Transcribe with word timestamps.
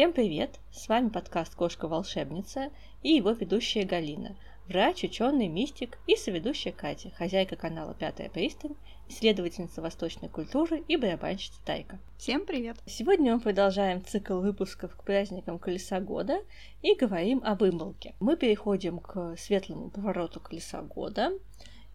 Всем 0.00 0.14
привет! 0.14 0.58
С 0.72 0.88
вами 0.88 1.10
подкаст 1.10 1.54
«Кошка-волшебница» 1.54 2.70
и 3.02 3.10
его 3.10 3.32
ведущая 3.32 3.84
Галина, 3.84 4.34
врач, 4.66 5.04
ученый, 5.04 5.46
мистик 5.46 5.98
и 6.06 6.16
соведущая 6.16 6.72
Катя, 6.72 7.10
хозяйка 7.10 7.54
канала 7.54 7.92
«Пятая 7.92 8.30
пристань», 8.30 8.76
исследовательница 9.10 9.82
восточной 9.82 10.30
культуры 10.30 10.82
и 10.88 10.96
барабанщица 10.96 11.60
Тайка. 11.66 11.98
Всем 12.16 12.46
привет! 12.46 12.78
Сегодня 12.86 13.34
мы 13.34 13.40
продолжаем 13.42 14.02
цикл 14.02 14.40
выпусков 14.40 14.96
к 14.96 15.04
праздникам 15.04 15.58
Колеса 15.58 16.00
Года 16.00 16.40
и 16.80 16.94
говорим 16.94 17.42
об 17.44 17.62
имболке. 17.62 18.14
Мы 18.20 18.38
переходим 18.38 19.00
к 19.00 19.36
светлому 19.36 19.90
повороту 19.90 20.40
Колеса 20.40 20.80
Года, 20.80 21.30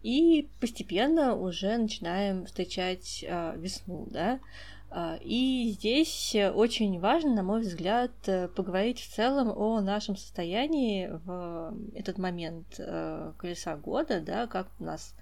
и 0.04 0.48
постепенно 0.60 1.34
уже 1.34 1.76
начинаем 1.76 2.46
встречать 2.46 3.24
э, 3.26 3.54
весну, 3.56 4.06
да, 4.08 4.38
и 5.22 5.74
здесь 5.76 6.34
очень 6.34 6.98
важно, 7.00 7.34
на 7.34 7.42
мой 7.42 7.60
взгляд, 7.60 8.12
э, 8.26 8.48
поговорить 8.48 9.00
в 9.00 9.14
целом 9.14 9.52
о 9.54 9.80
нашем 9.80 10.16
состоянии 10.16 11.08
в 11.24 11.74
этот 11.94 12.16
момент 12.16 12.76
э, 12.78 13.32
колеса 13.36 13.76
года, 13.76 14.20
да, 14.20 14.46
как 14.46 14.68
у 14.78 14.84
нас 14.84 15.14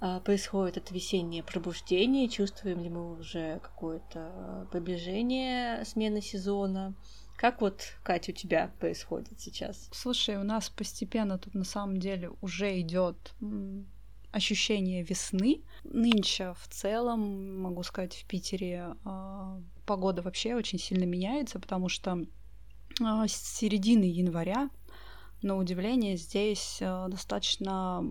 а, 0.00 0.20
происходит 0.20 0.76
это 0.76 0.92
весеннее 0.92 1.42
пробуждение, 1.42 2.28
чувствуем 2.28 2.80
ли 2.80 2.90
мы 2.90 3.18
уже 3.18 3.60
какое-то 3.60 4.66
приближение 4.70 5.84
смены 5.84 6.20
сезона. 6.20 6.94
Как 7.36 7.60
вот, 7.60 7.82
Катя, 8.02 8.32
у 8.32 8.34
тебя 8.34 8.70
происходит 8.80 9.40
сейчас? 9.40 9.88
Слушай, 9.92 10.36
у 10.36 10.44
нас 10.44 10.68
постепенно 10.68 11.38
тут 11.38 11.54
на 11.54 11.64
самом 11.64 11.98
деле 11.98 12.30
уже 12.40 12.80
идет 12.80 13.16
ощущение 14.34 15.02
весны. 15.02 15.62
Нынче 15.84 16.54
в 16.58 16.68
целом, 16.68 17.60
могу 17.62 17.82
сказать, 17.84 18.14
в 18.14 18.26
Питере 18.26 18.94
э, 19.04 19.60
погода 19.86 20.22
вообще 20.22 20.56
очень 20.56 20.78
сильно 20.78 21.04
меняется, 21.04 21.60
потому 21.60 21.88
что 21.88 22.18
э, 23.00 23.26
с 23.28 23.32
середины 23.32 24.04
января, 24.04 24.70
на 25.42 25.56
удивление, 25.56 26.16
здесь 26.16 26.78
э, 26.80 27.06
достаточно 27.08 28.02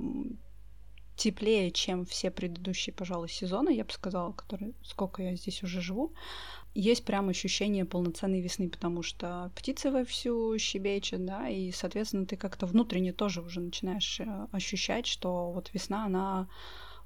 теплее, 1.23 1.71
чем 1.71 2.05
все 2.05 2.31
предыдущие, 2.31 2.93
пожалуй, 2.93 3.29
сезоны, 3.29 3.69
я 3.69 3.85
бы 3.85 3.91
сказала, 3.91 4.33
которые, 4.33 4.73
сколько 4.83 5.23
я 5.23 5.35
здесь 5.35 5.63
уже 5.63 5.81
живу 5.81 6.13
есть 6.75 7.05
прям 7.05 7.30
ощущение 7.30 7.85
полноценной 7.85 8.41
весны, 8.41 8.69
потому 8.69 9.03
что 9.03 9.52
птицы 9.55 9.91
вовсю 9.91 10.57
щебечут, 10.57 11.25
да, 11.25 11.47
и, 11.47 11.71
соответственно, 11.71 12.25
ты 12.25 12.35
как-то 12.35 12.65
внутренне 12.65 13.13
тоже 13.13 13.41
уже 13.41 13.59
начинаешь 13.59 14.19
э, 14.19 14.47
ощущать, 14.52 15.05
что 15.05 15.52
вот 15.52 15.71
весна, 15.73 16.05
она 16.05 16.47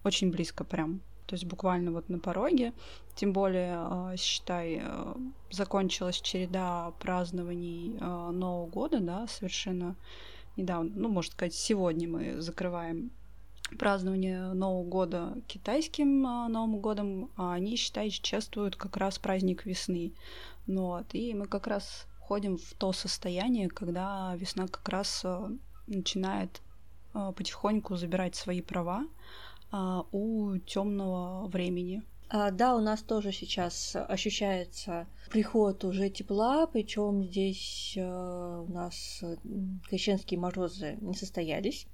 очень 0.04 0.32
близко 0.32 0.64
прям. 0.64 1.02
То 1.26 1.34
есть 1.34 1.46
буквально 1.46 1.92
вот 1.92 2.08
на 2.08 2.20
пороге. 2.20 2.72
Тем 3.16 3.34
более, 3.34 3.78
э, 3.78 4.16
считай, 4.18 4.80
э, 4.82 5.16
закончилась 5.52 6.22
череда 6.22 6.94
празднований 7.00 7.98
Нового 8.00 8.68
года, 8.68 9.00
да, 9.00 9.28
совершенно 9.28 9.98
недавно. 10.56 10.92
Ну, 10.96 11.10
можно 11.10 11.34
сказать, 11.34 11.54
сегодня 11.54 12.08
мы 12.08 12.42
закрываем 12.42 13.12
празднование 13.78 14.54
Нового 14.54 14.84
года 14.84 15.38
китайским 15.48 16.26
а, 16.26 16.48
Новым 16.48 16.80
годом, 16.80 17.32
а 17.36 17.54
они, 17.54 17.76
считай, 17.76 18.10
чествуют 18.10 18.76
как 18.76 18.98
раз 18.98 19.20
праздник 19.20 19.66
весны. 19.66 20.14
Ну, 20.66 20.88
вот. 20.88 21.14
И 21.14 21.34
мы 21.34 21.46
как 21.48 21.68
раз 21.68 22.06
входим 22.20 22.58
в 22.58 22.74
то 22.74 22.94
состояние, 22.94 23.70
когда 23.70 24.36
весна 24.36 24.68
как 24.68 24.88
раз 24.90 25.22
а, 25.26 25.50
начинает 25.88 26.62
а, 27.14 27.32
потихоньку 27.32 27.96
забирать 27.96 28.36
свои 28.36 28.62
права 28.62 29.06
у 30.14 30.56
темного 30.60 31.48
времени. 31.48 32.02
А, 32.30 32.52
да, 32.52 32.76
у 32.76 32.82
нас 32.82 33.02
тоже 33.02 33.32
сейчас 33.32 33.96
ощущается 33.96 35.08
приход 35.30 35.84
уже 35.86 36.10
тепла, 36.10 36.68
причем 36.68 37.24
здесь 37.24 37.94
э, 37.96 38.66
у 38.68 38.72
нас 38.72 39.24
крещенские 39.90 40.40
морозы 40.40 40.98
не 41.02 41.14
состоялись. 41.14 41.88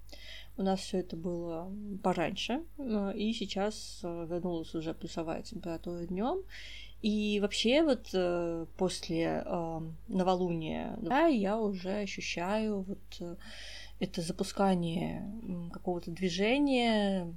У 0.56 0.62
нас 0.62 0.82
все 0.82 1.00
это 1.00 1.16
было 1.16 1.72
пораньше, 2.04 2.64
э, 2.78 3.14
и 3.16 3.34
сейчас 3.34 4.02
э, 4.04 4.28
вернулась 4.30 4.74
уже 4.76 4.94
плюсовая 4.94 5.42
температура 5.42 6.06
днем. 6.06 6.44
И 7.02 7.40
вообще 7.42 7.84
вот 7.84 8.10
э, 8.14 8.66
после 8.78 9.44
новолуния 10.08 10.98
я 11.30 11.60
уже 11.60 12.02
ощущаю 12.02 12.84
вот 12.84 13.40
это 14.00 14.22
запускание 14.22 15.30
какого-то 15.74 16.12
движения, 16.12 17.34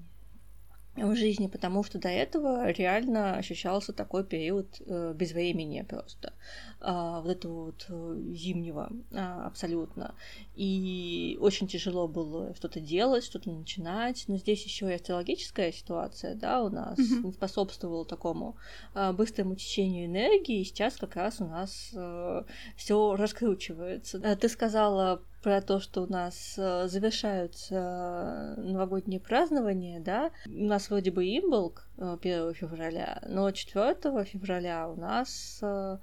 в 0.97 1.15
жизни, 1.15 1.47
потому 1.47 1.84
что 1.84 1.99
до 1.99 2.09
этого 2.09 2.71
реально 2.71 3.37
ощущался 3.37 3.93
такой 3.93 4.25
период 4.25 4.81
э, 4.87 5.12
безвремени 5.15 5.83
просто, 5.83 6.33
э, 6.81 7.21
вот 7.23 7.31
этого 7.31 7.65
вот 7.67 7.87
э, 7.89 8.34
зимнего 8.34 8.91
э, 9.11 9.17
абсолютно. 9.19 10.15
И 10.55 11.37
очень 11.41 11.69
тяжело 11.69 12.09
было 12.09 12.55
что-то 12.55 12.81
делать, 12.81 13.25
что-то 13.25 13.51
начинать, 13.51 14.25
но 14.29 14.37
здесь 14.37 14.65
еще 14.65 14.91
и 14.91 14.95
астрологическая 14.95 15.73
ситуация, 15.73 16.35
да, 16.35 16.62
у 16.62 16.71
нас 16.71 16.99
mm-hmm. 16.99 17.33
способствовала 17.35 18.05
такому 18.05 18.56
э, 18.95 19.12
быстрому 19.12 19.55
течению 19.55 20.06
энергии, 20.06 20.61
и 20.61 20.65
сейчас 20.65 20.97
как 20.97 21.17
раз 21.17 21.41
у 21.41 21.47
нас 21.47 21.91
э, 21.95 22.43
все 22.77 23.17
раскручивается. 23.17 24.19
Э, 24.19 24.37
ты 24.37 24.49
сказала 24.49 25.23
про 25.47 25.62
то, 25.62 25.79
что 25.79 26.03
у 26.03 26.12
нас 26.12 26.57
э, 26.59 26.89
завершаются 26.89 28.55
новогодние 28.57 29.21
празднования, 29.21 30.01
да, 30.01 30.33
у 30.45 30.65
нас 30.65 30.91
вроде 30.91 31.12
бы 31.12 31.25
имболк 31.25 31.87
1 31.99 32.19
э, 32.21 32.53
февраля, 32.53 33.23
но 33.29 33.49
4 33.53 34.25
февраля 34.25 34.89
у 34.89 34.97
нас 34.97 35.61
э, 35.62 35.99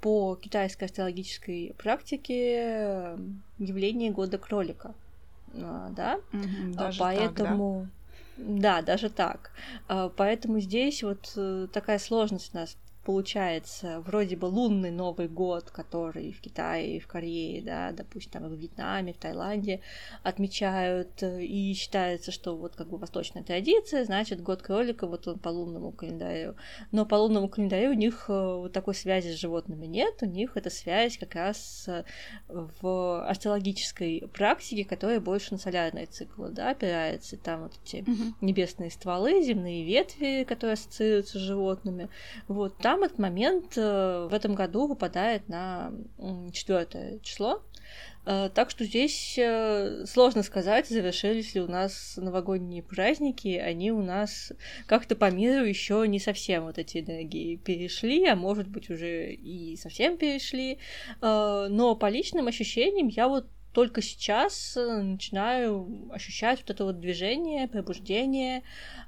по 0.00 0.34
китайской 0.34 0.86
астрологической 0.86 1.76
практике 1.78 3.16
явление 3.60 4.10
года 4.10 4.36
кролика, 4.36 4.96
да, 5.54 6.18
угу, 6.32 6.74
даже 6.74 6.98
поэтому 6.98 7.86
так, 8.36 8.42
да? 8.44 8.80
Да, 8.80 8.82
даже 8.82 9.10
так. 9.10 9.52
Поэтому 10.16 10.58
здесь 10.58 11.04
вот 11.04 11.38
такая 11.72 12.00
сложность 12.00 12.52
у 12.52 12.58
нас 12.58 12.76
получается 13.04 14.00
вроде 14.00 14.36
бы 14.36 14.46
лунный 14.46 14.90
Новый 14.90 15.28
год, 15.28 15.70
который 15.70 16.32
в 16.32 16.40
Китае 16.40 16.96
и 16.96 17.00
в 17.00 17.06
Корее, 17.06 17.62
да, 17.62 17.92
допустим, 17.92 18.32
там 18.32 18.48
в 18.48 18.54
Вьетнаме, 18.54 19.12
в 19.12 19.18
Таиланде 19.18 19.80
отмечают, 20.22 21.22
и 21.22 21.74
считается, 21.74 22.32
что 22.32 22.56
вот 22.56 22.76
как 22.76 22.88
бы 22.88 22.98
восточная 22.98 23.42
традиция, 23.42 24.04
значит, 24.04 24.42
год 24.42 24.62
кролика, 24.62 25.06
вот 25.06 25.26
он 25.26 25.38
по 25.38 25.48
лунному 25.48 25.92
календарю. 25.92 26.54
Но 26.90 27.06
по 27.06 27.16
лунному 27.16 27.48
календарю 27.48 27.90
у 27.90 27.94
них 27.94 28.26
э, 28.28 28.32
вот 28.32 28.72
такой 28.72 28.94
связи 28.94 29.28
с 29.28 29.40
животными 29.40 29.86
нет, 29.86 30.22
у 30.22 30.26
них 30.26 30.56
эта 30.56 30.70
связь 30.70 31.18
как 31.18 31.34
раз 31.34 31.84
э, 31.88 32.04
в 32.48 33.28
астрологической 33.28 34.28
практике, 34.32 34.84
которая 34.84 35.20
больше 35.20 35.52
на 35.52 35.58
солярные 35.58 36.06
циклы, 36.06 36.50
да, 36.50 36.70
опирается. 36.70 37.36
Там 37.36 37.64
вот 37.64 37.72
эти 37.84 37.96
mm-hmm. 37.96 38.34
небесные 38.40 38.90
стволы, 38.90 39.42
земные 39.42 39.84
ветви, 39.84 40.44
которые 40.44 40.74
ассоциируются 40.74 41.38
с 41.38 41.42
животными. 41.42 42.08
Вот 42.48 42.76
там 42.78 42.91
там 42.92 43.04
этот 43.04 43.18
момент 43.18 43.72
э, 43.78 44.28
в 44.30 44.34
этом 44.34 44.54
году 44.54 44.86
выпадает 44.86 45.48
на 45.48 45.92
четвертое 46.52 47.20
число. 47.20 47.62
Э, 48.26 48.50
так 48.54 48.68
что 48.68 48.84
здесь 48.84 49.38
э, 49.38 50.04
сложно 50.06 50.42
сказать, 50.42 50.88
завершились 50.88 51.54
ли 51.54 51.62
у 51.62 51.68
нас 51.68 52.18
новогодние 52.18 52.82
праздники. 52.82 53.56
Они 53.56 53.92
у 53.92 54.02
нас 54.02 54.52
как-то 54.84 55.16
по 55.16 55.30
миру 55.30 55.64
еще 55.64 56.04
не 56.06 56.18
совсем 56.18 56.64
вот 56.64 56.76
эти 56.76 56.98
энергии 56.98 57.56
перешли, 57.56 58.26
а 58.26 58.36
может 58.36 58.68
быть 58.68 58.90
уже 58.90 59.32
и 59.32 59.74
совсем 59.78 60.18
перешли. 60.18 60.78
Но 61.22 61.96
по 61.98 62.10
личным 62.10 62.46
ощущениям 62.46 63.08
я 63.08 63.26
вот 63.26 63.46
только 63.72 64.02
сейчас 64.02 64.76
э, 64.76 65.02
начинаю 65.02 66.08
ощущать 66.10 66.60
вот 66.60 66.70
это 66.70 66.84
вот 66.84 67.00
движение, 67.00 67.68
пробуждение, 67.68 68.62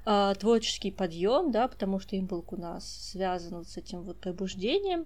э, 0.05 0.33
творческий 0.39 0.91
подъем, 0.91 1.51
да, 1.51 1.67
потому 1.67 1.99
что 1.99 2.17
импулк 2.17 2.53
у 2.53 2.57
нас 2.57 3.11
связан 3.11 3.63
с 3.63 3.77
этим 3.77 4.01
вот 4.01 4.19
пробуждением. 4.19 5.05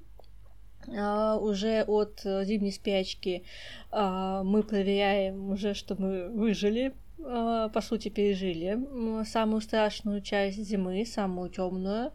Uh, 0.87 1.37
уже 1.37 1.83
от 1.83 2.25
uh, 2.25 2.45
зимней 2.45 2.71
спячки 2.71 3.43
uh, 3.91 4.43
мы 4.43 4.63
проверяем 4.63 5.51
уже, 5.51 5.73
что 5.73 6.01
мы 6.01 6.29
выжили, 6.29 6.93
по 7.17 7.81
сути, 7.81 8.07
пережили 8.07 8.79
самую 9.25 9.59
страшную 9.59 10.21
часть 10.21 10.57
зимы, 10.57 11.05
самую 11.05 11.49
темную, 11.49 12.13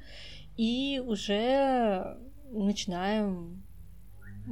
и 0.56 1.00
уже 1.06 2.16
начинаем 2.50 3.62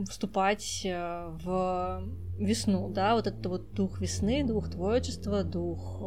вступать 0.08 0.82
э, 0.84 1.28
в 1.44 2.02
весну, 2.38 2.88
да, 2.88 3.14
вот 3.14 3.26
этот 3.26 3.44
вот 3.46 3.72
дух 3.74 4.00
весны, 4.00 4.44
дух 4.44 4.70
творчества, 4.70 5.44
дух 5.44 6.02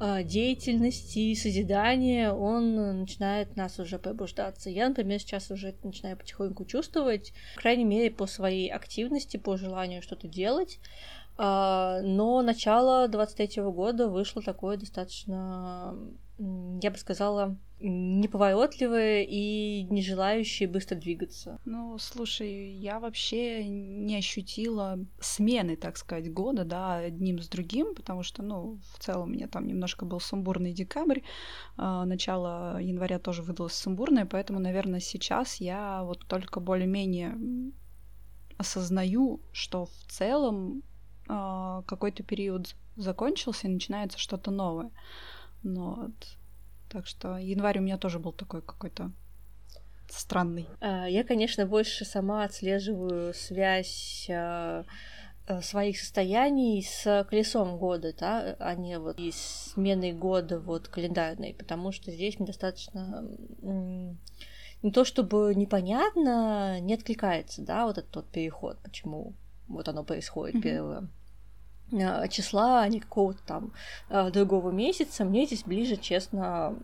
э, 0.00 0.22
деятельности, 0.24 1.34
созидания, 1.34 2.32
он 2.32 3.00
начинает 3.00 3.56
нас 3.56 3.78
уже 3.78 3.98
пробуждаться. 3.98 4.68
Я, 4.68 4.88
например, 4.88 5.20
сейчас 5.20 5.50
уже 5.50 5.74
начинаю 5.82 6.16
потихоньку 6.16 6.64
чувствовать, 6.66 7.32
по 7.56 7.62
крайней 7.62 7.84
мере, 7.84 8.10
по 8.10 8.26
своей 8.26 8.70
активности, 8.70 9.38
по 9.38 9.56
желанию 9.56 10.02
что-то 10.02 10.28
делать, 10.28 10.78
э, 11.38 12.00
но 12.02 12.42
начало 12.42 13.08
23 13.08 13.62
года 13.62 14.08
вышло 14.08 14.42
такое 14.42 14.76
достаточно, 14.76 15.96
я 16.38 16.90
бы 16.90 16.98
сказала, 16.98 17.56
неповоротливые 17.80 19.24
и 19.24 19.84
не 19.84 20.02
желающие 20.02 20.68
быстро 20.68 20.96
двигаться. 20.96 21.60
Ну, 21.64 21.96
слушай, 21.98 22.72
я 22.72 22.98
вообще 22.98 23.64
не 23.68 24.16
ощутила 24.16 24.98
смены, 25.20 25.76
так 25.76 25.96
сказать, 25.96 26.32
года, 26.32 26.64
да, 26.64 26.96
одним 26.96 27.40
с 27.40 27.48
другим, 27.48 27.94
потому 27.94 28.22
что, 28.22 28.42
ну, 28.42 28.78
в 28.94 28.98
целом 28.98 29.28
у 29.28 29.32
меня 29.32 29.46
там 29.46 29.66
немножко 29.66 30.04
был 30.04 30.18
сумбурный 30.20 30.72
декабрь, 30.72 31.20
а, 31.76 32.04
начало 32.04 32.80
января 32.80 33.18
тоже 33.18 33.42
выдалось 33.42 33.74
сумбурное, 33.74 34.26
поэтому, 34.26 34.58
наверное, 34.58 35.00
сейчас 35.00 35.56
я 35.56 36.02
вот 36.02 36.26
только 36.26 36.60
более-менее 36.60 37.36
осознаю, 38.56 39.40
что 39.52 39.86
в 39.86 40.10
целом 40.10 40.82
э, 41.28 41.82
какой-то 41.86 42.24
период 42.24 42.74
закончился 42.96 43.68
и 43.68 43.70
начинается 43.70 44.18
что-то 44.18 44.50
новое. 44.50 44.90
Ну, 45.62 45.94
вот. 45.94 46.38
Так 46.88 47.06
что 47.06 47.36
январь 47.36 47.78
у 47.78 47.82
меня 47.82 47.98
тоже 47.98 48.18
был 48.18 48.32
такой 48.32 48.62
какой-то 48.62 49.12
странный. 50.08 50.66
А, 50.80 51.06
я, 51.06 51.24
конечно, 51.24 51.66
больше 51.66 52.04
сама 52.04 52.44
отслеживаю 52.44 53.34
связь 53.34 54.26
а, 54.30 54.84
своих 55.62 55.98
состояний 55.98 56.82
с 56.82 57.26
колесом 57.28 57.78
года, 57.78 58.14
да, 58.18 58.56
а 58.58 58.74
не 58.74 58.98
вот 58.98 59.18
и 59.18 59.32
сменой 59.32 60.12
года 60.12 60.60
вот 60.60 60.88
календарной, 60.88 61.54
потому 61.54 61.92
что 61.92 62.10
здесь 62.10 62.38
мне 62.38 62.46
достаточно 62.46 63.24
не 64.82 64.92
то 64.92 65.04
чтобы 65.04 65.54
непонятно, 65.56 66.80
не 66.80 66.94
откликается, 66.94 67.62
да, 67.62 67.86
вот 67.86 67.98
этот 67.98 68.10
тот 68.10 68.30
переход, 68.30 68.78
почему 68.82 69.34
вот 69.68 69.88
оно 69.88 70.04
происходит 70.04 70.56
mm-hmm. 70.56 70.62
первое 70.62 71.08
числа, 72.30 72.82
а 72.82 72.88
не 72.88 73.00
какого-то 73.00 73.40
там 73.46 73.72
а, 74.08 74.30
другого 74.30 74.70
месяца. 74.70 75.24
Мне 75.24 75.46
здесь 75.46 75.64
ближе, 75.64 75.96
честно, 75.96 76.76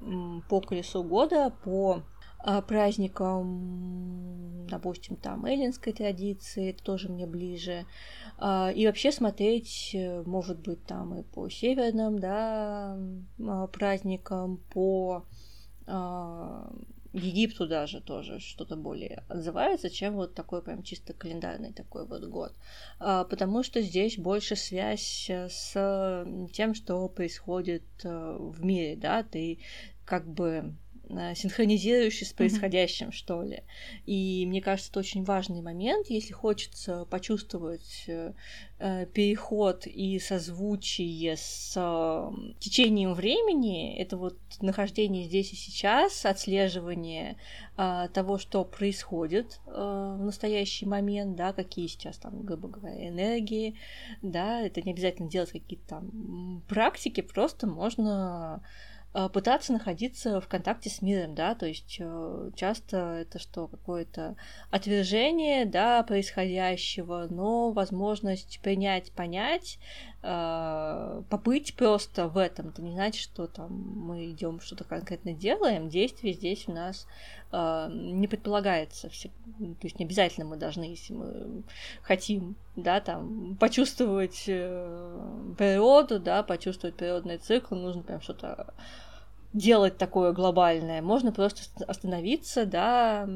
по 0.49 0.61
колесу 0.61 1.03
года, 1.03 1.53
по 1.65 2.03
а, 2.39 2.63
праздникам, 2.63 4.67
допустим, 4.67 5.17
там 5.17 5.45
эллинской 5.45 5.93
традиции, 5.93 6.71
это 6.71 6.83
тоже 6.83 7.09
мне 7.09 7.27
ближе. 7.27 7.87
И 8.41 8.87
вообще 8.87 9.13
смотреть, 9.13 9.91
э, 9.95 10.23
может 10.27 10.59
быть, 10.61 10.85
там 10.85 11.15
и 11.15 11.23
по 11.23 11.49
северным, 11.49 12.19
да, 12.19 12.99
праздникам, 13.73 14.59
по 14.73 15.25
Египту 17.15 17.69
даже 17.69 18.01
тоже 18.01 18.41
что-то 18.41 18.77
более 18.77 19.23
отзывается, 19.29 19.89
чем 19.89 20.15
вот 20.15 20.35
такой 20.35 20.63
прям 20.63 20.83
чисто 20.83 21.13
календарный 21.15 21.73
такой 21.73 22.07
вот 22.07 22.25
год. 22.25 22.53
А, 22.99 23.25
потому 23.25 23.63
что 23.63 23.81
здесь 23.83 24.19
больше 24.19 24.57
связь 24.57 25.27
э, 25.31 25.49
с 25.49 26.27
тем, 26.53 26.75
что 26.75 27.09
происходит 27.09 27.85
э, 28.03 28.37
в 28.39 28.65
мире, 28.65 28.97
да, 28.97 29.23
ты 29.23 29.61
как 30.05 30.27
бы 30.27 30.75
синхронизирующий 31.35 32.27
с 32.27 32.33
происходящим, 32.33 33.09
mm-hmm. 33.09 33.13
что 33.13 33.43
ли. 33.43 33.63
И 34.07 34.45
мне 34.47 34.61
кажется, 34.61 34.91
это 34.91 35.01
очень 35.01 35.25
важный 35.25 35.61
момент, 35.61 36.09
если 36.09 36.33
хочется 36.33 37.05
почувствовать 37.07 38.05
э, 38.07 38.33
э 38.79 39.07
переход 39.07 39.87
и 39.87 40.19
созвучие 40.19 41.37
с 41.37 41.75
э, 41.77 42.31
течением 42.59 43.15
времени, 43.15 43.97
это 43.97 44.17
вот 44.17 44.39
нахождение 44.61 45.25
здесь 45.25 45.53
и 45.53 45.57
сейчас, 45.57 46.25
отслеживание 46.25 47.37
э, 47.77 48.09
того, 48.13 48.39
что 48.39 48.65
происходит 48.65 49.61
э, 49.67 49.71
в 49.71 50.25
настоящий 50.25 50.87
момент, 50.87 51.37
да, 51.37 51.53
какие 51.53 51.87
сейчас 51.87 52.19
там, 52.19 52.43
грубо 52.43 52.69
говоря, 52.69 53.09
энергии, 53.09 53.77
да, 54.23 54.61
это 54.61 54.83
не 54.83 54.93
обязательно 54.93 55.31
делать 55.31 55.53
какие-то 55.53 55.87
там 55.87 56.63
практики, 56.69 57.21
просто 57.21 57.67
можно 57.67 58.25
Э, 58.45 58.61
пытаться 59.33 59.73
находиться 59.73 60.41
в 60.41 60.49
контакте 60.49 60.91
с 60.91 61.01
миром, 61.01 61.37
да, 61.37 61.55
то 61.55 61.67
есть 61.67 61.99
э, 62.01 62.51
часто 62.57 62.97
это 63.21 63.39
что, 63.39 63.69
какое-то 63.69 64.35
отвержение, 64.73 65.67
да, 65.67 66.03
происходящего, 66.03 67.29
но 67.31 67.71
возможность 67.71 68.59
принять, 68.61 69.13
понять, 69.13 69.79
э, 70.25 71.23
побыть 71.31 71.77
просто 71.77 72.27
в 72.27 72.37
этом, 72.39 72.71
это 72.71 72.83
не 72.83 72.91
значит, 72.91 73.23
что 73.23 73.47
там 73.47 73.71
мы 73.73 74.33
идем 74.33 74.59
что-то 74.61 74.83
конкретно 74.83 75.33
делаем, 75.33 75.89
действие 75.89 76.35
здесь 76.35 76.65
у 76.67 76.73
нас 76.73 77.07
не 77.53 78.27
предполагается, 78.27 79.09
то 79.11 79.29
есть 79.83 79.99
не 80.01 80.05
обязательно 80.05 80.45
мы 80.45 80.57
должны, 80.57 80.83
если 80.83 81.13
мы 81.13 81.63
хотим, 82.03 82.57
да, 82.75 83.01
там, 83.01 83.57
почувствовать 83.61 84.47
природу, 85.57 86.19
да, 86.19 86.43
почувствовать 86.43 86.97
природный 86.97 87.39
цикл, 87.39 87.77
нужно 87.77 88.03
прям 88.03 88.21
что-то 88.21 88.75
делать 89.55 89.97
такое 89.99 90.33
глобальное, 90.33 91.01
можно 91.01 91.31
просто 91.33 91.63
остановиться, 91.87 92.67
да, 92.67 93.27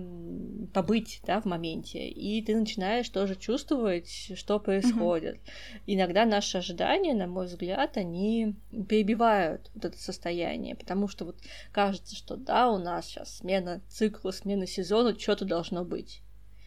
побыть, 0.74 1.20
да, 1.24 1.40
в 1.40 1.44
моменте, 1.44 2.08
и 2.08 2.42
ты 2.42 2.56
начинаешь 2.56 3.08
тоже 3.08 3.36
чувствовать, 3.36 4.32
что 4.34 4.58
происходит. 4.58 5.36
Mm-hmm. 5.36 5.82
Иногда 5.86 6.26
наши 6.26 6.58
ожидания, 6.58 7.14
на 7.14 7.28
мой 7.28 7.46
взгляд, 7.46 7.96
они 7.96 8.56
перебивают 8.88 9.70
вот 9.74 9.84
это 9.84 9.96
состояние, 9.96 10.74
потому 10.74 11.06
что 11.06 11.24
вот 11.24 11.36
кажется, 11.70 12.16
что 12.16 12.36
да, 12.36 12.68
у 12.68 12.78
нас 12.78 13.06
сейчас 13.06 13.36
смена 13.36 13.80
цикла, 13.88 14.32
смена 14.32 14.66
сезона, 14.66 15.16
что-то 15.18 15.44
должно 15.44 15.84
быть. 15.84 16.22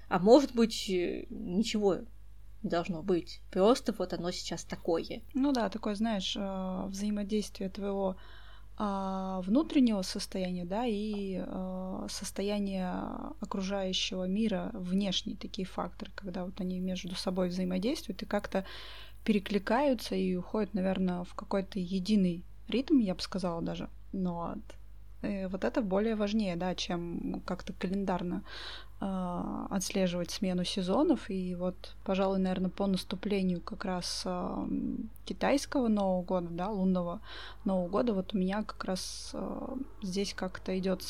А 0.07 0.19
может 0.19 0.55
быть, 0.55 0.89
э, 0.89 1.25
ничего 1.29 1.97
не 2.63 2.69
должно 2.69 3.03
быть. 3.03 3.41
Просто 3.51 3.93
вот 3.97 4.13
оно 4.13 4.31
сейчас 4.31 4.63
такое. 4.63 5.21
Ну 5.33 5.51
да, 5.51 5.69
такое, 5.69 5.95
знаешь, 5.95 6.37
э, 6.37 6.85
взаимодействие 6.87 7.69
твоего 7.69 8.15
внутреннего 9.45 10.01
состояния, 10.01 10.65
да, 10.65 10.85
и 10.85 11.39
а, 11.39 12.07
состояния 12.09 13.05
окружающего 13.39 14.23
мира, 14.25 14.71
внешние 14.73 15.37
такие 15.37 15.67
факторы, 15.67 16.11
когда 16.15 16.45
вот 16.45 16.59
они 16.59 16.79
между 16.79 17.15
собой 17.15 17.49
взаимодействуют 17.49 18.23
и 18.23 18.25
как-то 18.25 18.65
перекликаются 19.23 20.15
и 20.15 20.35
уходят, 20.35 20.73
наверное, 20.73 21.23
в 21.23 21.35
какой-то 21.35 21.79
единый 21.79 22.43
ритм, 22.67 22.97
я 22.99 23.13
бы 23.13 23.21
сказала 23.21 23.61
даже. 23.61 23.89
Но 24.13 24.55
э, 25.21 25.47
вот 25.47 25.63
это 25.63 25.81
более 25.81 26.15
важнее, 26.15 26.55
да, 26.55 26.75
чем 26.75 27.41
как-то 27.45 27.73
календарно 27.73 28.43
э, 28.99 29.65
отслеживать 29.69 30.31
смену 30.31 30.63
сезонов. 30.63 31.29
И 31.29 31.55
вот, 31.55 31.95
пожалуй, 32.03 32.39
наверное, 32.39 32.69
по 32.69 32.87
наступлению 32.87 33.61
как 33.61 33.85
раз 33.85 34.23
э, 34.25 34.67
китайского 35.25 35.87
Нового 35.87 36.23
года, 36.23 36.47
да, 36.49 36.69
лунного 36.69 37.21
Нового 37.65 37.89
года, 37.89 38.13
вот 38.13 38.33
у 38.33 38.37
меня 38.37 38.63
как 38.63 38.83
раз 38.85 39.31
э, 39.33 39.75
здесь 40.01 40.33
как-то 40.33 40.77
идет 40.77 41.03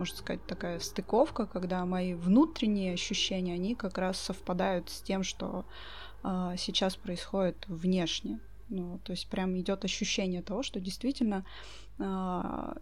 можно 0.00 0.16
сказать, 0.16 0.46
такая 0.46 0.78
стыковка, 0.78 1.46
когда 1.46 1.84
мои 1.84 2.14
внутренние 2.14 2.94
ощущения, 2.94 3.52
они 3.52 3.74
как 3.74 3.98
раз 3.98 4.18
совпадают 4.18 4.88
с 4.88 5.02
тем, 5.02 5.22
что 5.22 5.66
э, 6.24 6.54
сейчас 6.56 6.96
происходит 6.96 7.66
внешне. 7.68 8.40
Ну, 8.70 8.98
то 9.04 9.12
есть 9.12 9.28
прям 9.28 9.58
идет 9.58 9.84
ощущение 9.84 10.42
того, 10.42 10.62
что 10.62 10.80
действительно 10.80 11.44
э, 11.98 12.72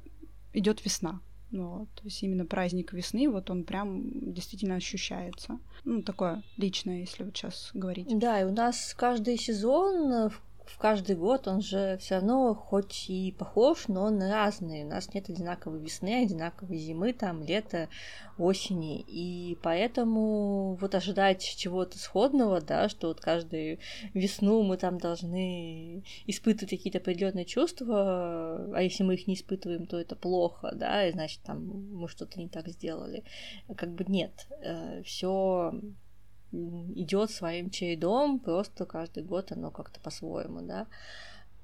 идет 0.52 0.84
весна. 0.84 1.20
Ну, 1.50 1.78
вот, 1.78 1.88
то 1.94 2.04
есть 2.04 2.22
именно 2.22 2.44
праздник 2.44 2.92
весны, 2.92 3.28
вот 3.30 3.48
он 3.50 3.64
прям 3.64 4.32
действительно 4.32 4.74
ощущается. 4.74 5.58
Ну, 5.84 6.02
такое 6.02 6.42
личное, 6.58 7.00
если 7.00 7.24
вот 7.24 7.36
сейчас 7.36 7.70
говорить. 7.72 8.06
Да, 8.18 8.40
и 8.40 8.44
у 8.44 8.52
нас 8.52 8.94
каждый 8.94 9.38
сезон 9.38 10.30
в 10.68 10.78
каждый 10.78 11.16
год 11.16 11.48
он 11.48 11.60
же 11.60 11.96
все 12.00 12.16
равно 12.16 12.54
хоть 12.54 13.08
и 13.08 13.32
похож, 13.32 13.88
но 13.88 14.04
он 14.04 14.22
разный. 14.22 14.84
У 14.84 14.88
нас 14.88 15.12
нет 15.14 15.28
одинаковой 15.28 15.80
весны, 15.80 16.22
одинаковой 16.22 16.76
зимы, 16.76 17.12
там, 17.12 17.42
лета, 17.42 17.88
осени. 18.36 19.00
И 19.00 19.58
поэтому 19.62 20.74
вот 20.80 20.94
ожидать 20.94 21.42
чего-то 21.42 21.98
сходного, 21.98 22.60
да, 22.60 22.88
что 22.88 23.08
вот 23.08 23.20
каждую 23.20 23.78
весну 24.14 24.62
мы 24.62 24.76
там 24.76 24.98
должны 24.98 26.04
испытывать 26.26 26.70
какие-то 26.70 26.98
определенные 26.98 27.44
чувства, 27.44 28.70
а 28.74 28.82
если 28.82 29.04
мы 29.04 29.14
их 29.14 29.26
не 29.26 29.34
испытываем, 29.34 29.86
то 29.86 29.98
это 29.98 30.16
плохо, 30.16 30.72
да, 30.74 31.06
и 31.06 31.12
значит 31.12 31.40
там 31.42 31.64
мы 31.64 32.08
что-то 32.08 32.38
не 32.38 32.48
так 32.48 32.68
сделали. 32.68 33.24
Как 33.76 33.90
бы 33.90 34.04
нет, 34.06 34.46
э, 34.62 35.02
все 35.02 35.72
идет 36.52 37.30
своим 37.30 37.70
чередом, 37.70 38.38
просто 38.38 38.86
каждый 38.86 39.22
год 39.22 39.52
оно 39.52 39.70
как-то 39.70 40.00
по-своему, 40.00 40.62
да. 40.62 40.86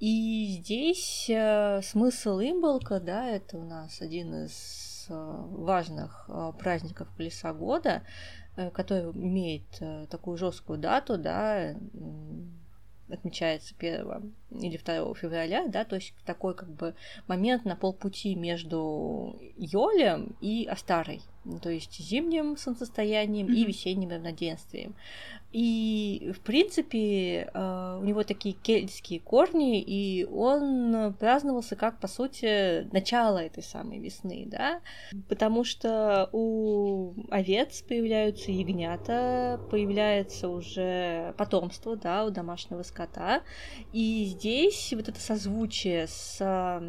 И 0.00 0.58
здесь 0.58 1.26
э, 1.30 1.80
смысл 1.82 2.40
имболка, 2.40 3.00
да, 3.00 3.28
это 3.28 3.56
у 3.58 3.64
нас 3.64 4.00
один 4.02 4.34
из 4.44 5.06
э, 5.08 5.14
важных 5.14 6.26
э, 6.28 6.52
праздников 6.58 7.08
колеса 7.16 7.52
года, 7.52 8.02
который 8.72 9.10
имеет 9.12 9.64
такую 10.10 10.36
жесткую 10.36 10.78
дату, 10.78 11.18
да, 11.18 11.74
отмечается 13.08 13.74
1 13.78 14.32
или 14.60 14.76
2 14.76 15.14
февраля, 15.14 15.66
да, 15.68 15.84
то 15.84 15.96
есть 15.96 16.14
такой 16.24 16.54
как 16.54 16.70
бы 16.70 16.94
момент 17.26 17.64
на 17.64 17.76
полпути 17.76 18.34
между 18.34 19.38
Йолем 19.56 20.36
и 20.40 20.66
Астарой, 20.66 21.20
то 21.62 21.70
есть 21.70 21.98
зимним 21.98 22.56
солнцестоянием 22.56 23.48
mm-hmm. 23.48 23.54
и 23.54 23.64
весенним 23.64 24.10
равноденствием. 24.10 24.94
И, 25.54 26.32
в 26.34 26.40
принципе, 26.40 27.48
э, 27.54 27.98
у 28.00 28.04
него 28.04 28.24
такие 28.24 28.56
кельтские 28.56 29.20
корни, 29.20 29.80
и 29.80 30.24
он 30.24 31.14
праздновался 31.20 31.76
как, 31.76 32.00
по 32.00 32.08
сути, 32.08 32.88
начало 32.92 33.38
этой 33.38 33.62
самой 33.62 34.00
весны, 34.00 34.48
да, 34.48 34.80
потому 35.28 35.62
что 35.62 36.28
у 36.32 37.14
овец 37.30 37.82
появляются 37.82 38.50
ягнята, 38.50 39.60
появляется 39.70 40.48
уже 40.48 41.34
потомство, 41.38 41.94
да, 41.94 42.24
у 42.24 42.30
домашнего 42.30 42.82
скота, 42.82 43.42
и 43.92 44.24
здесь 44.24 44.92
вот 44.92 45.08
это 45.08 45.20
созвучие 45.20 46.08
с 46.08 46.82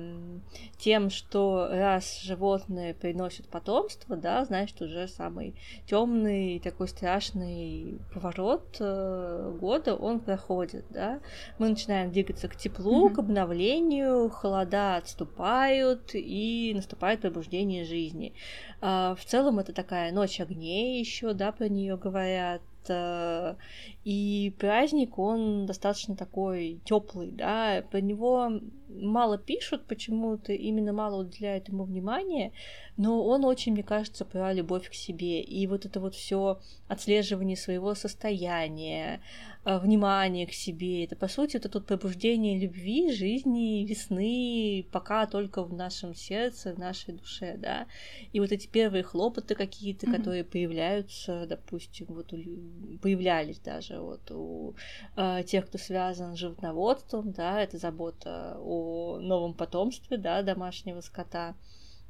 тем, 0.79 1.11
что 1.11 1.67
раз 1.69 2.19
животные 2.23 2.95
приносят 2.95 3.47
потомство, 3.47 4.17
да, 4.17 4.43
значит, 4.43 4.81
уже 4.81 5.07
самый 5.07 5.53
темный 5.85 6.59
такой 6.59 6.87
страшный 6.87 7.99
поворот 8.11 8.54
год 8.55 8.77
э, 8.79 9.57
года 9.59 9.95
он 9.95 10.19
проходит, 10.19 10.85
да, 10.89 11.19
мы 11.59 11.69
начинаем 11.69 12.11
двигаться 12.11 12.47
к 12.47 12.55
теплу, 12.55 13.09
mm-hmm. 13.09 13.13
к 13.13 13.19
обновлению, 13.19 14.29
холода 14.29 14.97
отступают 14.97 16.11
и 16.13 16.71
наступает 16.73 17.21
пробуждение 17.21 17.85
жизни. 17.85 18.33
А, 18.81 19.15
в 19.15 19.25
целом 19.25 19.59
это 19.59 19.73
такая 19.73 20.11
ночь 20.11 20.39
огней 20.39 20.99
еще, 20.99 21.33
да, 21.33 21.51
про 21.51 21.67
нее 21.67 21.97
говорят, 21.97 22.61
Э, 22.89 23.55
и 24.03 24.53
праздник, 24.59 25.17
он 25.17 25.65
достаточно 25.65 26.15
такой 26.15 26.79
теплый, 26.85 27.31
да, 27.31 27.83
про 27.89 28.01
него 28.01 28.51
мало 28.89 29.37
пишут, 29.37 29.85
почему-то 29.85 30.53
именно 30.53 30.93
мало 30.93 31.21
уделяют 31.23 31.67
ему 31.69 31.83
внимания, 31.83 32.51
но 32.97 33.25
он 33.25 33.43
очень, 33.45 33.73
мне 33.73 33.83
кажется, 33.83 34.25
про 34.25 34.53
любовь 34.53 34.89
к 34.89 34.93
себе. 34.93 35.41
И 35.41 35.67
вот 35.67 35.85
это 35.85 35.99
вот 35.99 36.15
все 36.15 36.59
отслеживание 36.87 37.57
своего 37.57 37.95
состояния, 37.95 39.21
э, 39.65 39.79
внимание 39.79 40.47
к 40.47 40.53
себе, 40.53 41.03
это, 41.03 41.15
по 41.15 41.27
сути, 41.27 41.57
это 41.57 41.67
тут 41.67 41.87
пробуждение 41.87 42.59
любви, 42.59 43.11
жизни, 43.11 43.85
весны, 43.85 44.85
пока 44.91 45.25
только 45.25 45.63
в 45.63 45.73
нашем 45.73 46.15
сердце, 46.15 46.73
в 46.73 46.79
нашей 46.79 47.15
душе, 47.15 47.57
да. 47.57 47.87
И 48.31 48.39
вот 48.39 48.51
эти 48.51 48.67
первые 48.67 49.03
хлопоты 49.03 49.55
какие-то, 49.55 50.05
mm-hmm. 50.05 50.15
которые 50.15 50.43
появляются, 50.43 51.45
допустим, 51.47 52.07
вот 52.09 52.31
у 52.33 52.37
появлялись 53.01 53.59
даже 53.59 53.99
вот 53.99 54.31
у 54.31 54.75
э, 55.15 55.43
тех, 55.45 55.67
кто 55.67 55.77
связан 55.77 56.35
с 56.35 56.39
животноводством, 56.39 57.31
да, 57.31 57.61
это 57.61 57.77
забота 57.77 58.57
о 58.59 58.74
новом 59.19 59.53
потомстве, 59.53 60.17
да, 60.17 60.41
домашнего 60.41 61.01
скота. 61.01 61.55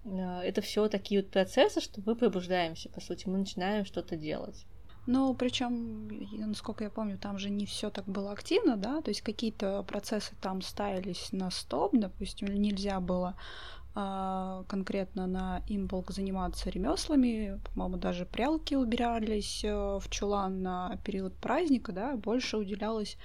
Э, 0.04 0.42
это 0.42 0.62
все 0.62 0.88
такие 0.88 1.22
вот 1.22 1.32
процессы, 1.32 1.82
что 1.82 2.02
мы 2.06 2.16
пробуждаемся, 2.16 2.90
по 2.90 3.02
сути, 3.02 3.28
мы 3.28 3.38
начинаем 3.40 3.86
что-то 3.86 4.16
делать. 4.16 4.66
Ну, 5.08 5.36
причем, 5.36 6.08
насколько 6.48 6.84
я 6.84 6.90
помню, 6.90 7.20
там 7.20 7.38
же 7.38 7.52
не 7.52 7.68
все 7.68 7.92
так 7.92 8.06
было 8.06 8.32
активно, 8.32 8.76
да, 8.76 9.02
то 9.02 9.10
есть 9.10 9.22
какие-то 9.22 9.84
процессы 9.84 10.34
там 10.42 10.64
ставились 10.64 11.32
на 11.32 11.52
стоп, 11.52 11.92
допустим, 11.94 12.48
нельзя 12.48 13.00
было 13.00 13.36
а, 13.98 14.66
конкретно 14.68 15.26
на 15.26 15.62
имболк 15.68 16.12
заниматься 16.12 16.70
ремеслами. 16.70 17.62
По-моему, 17.64 17.96
даже 17.96 18.26
прялки 18.26 18.76
убирались 18.76 19.64
э, 19.64 19.74
в 19.74 20.10
чулан 20.10 20.62
на 20.62 20.98
период 21.06 21.34
праздника, 21.38 21.94
да, 21.94 22.18
больше 22.18 22.58
уделялось 22.58 23.18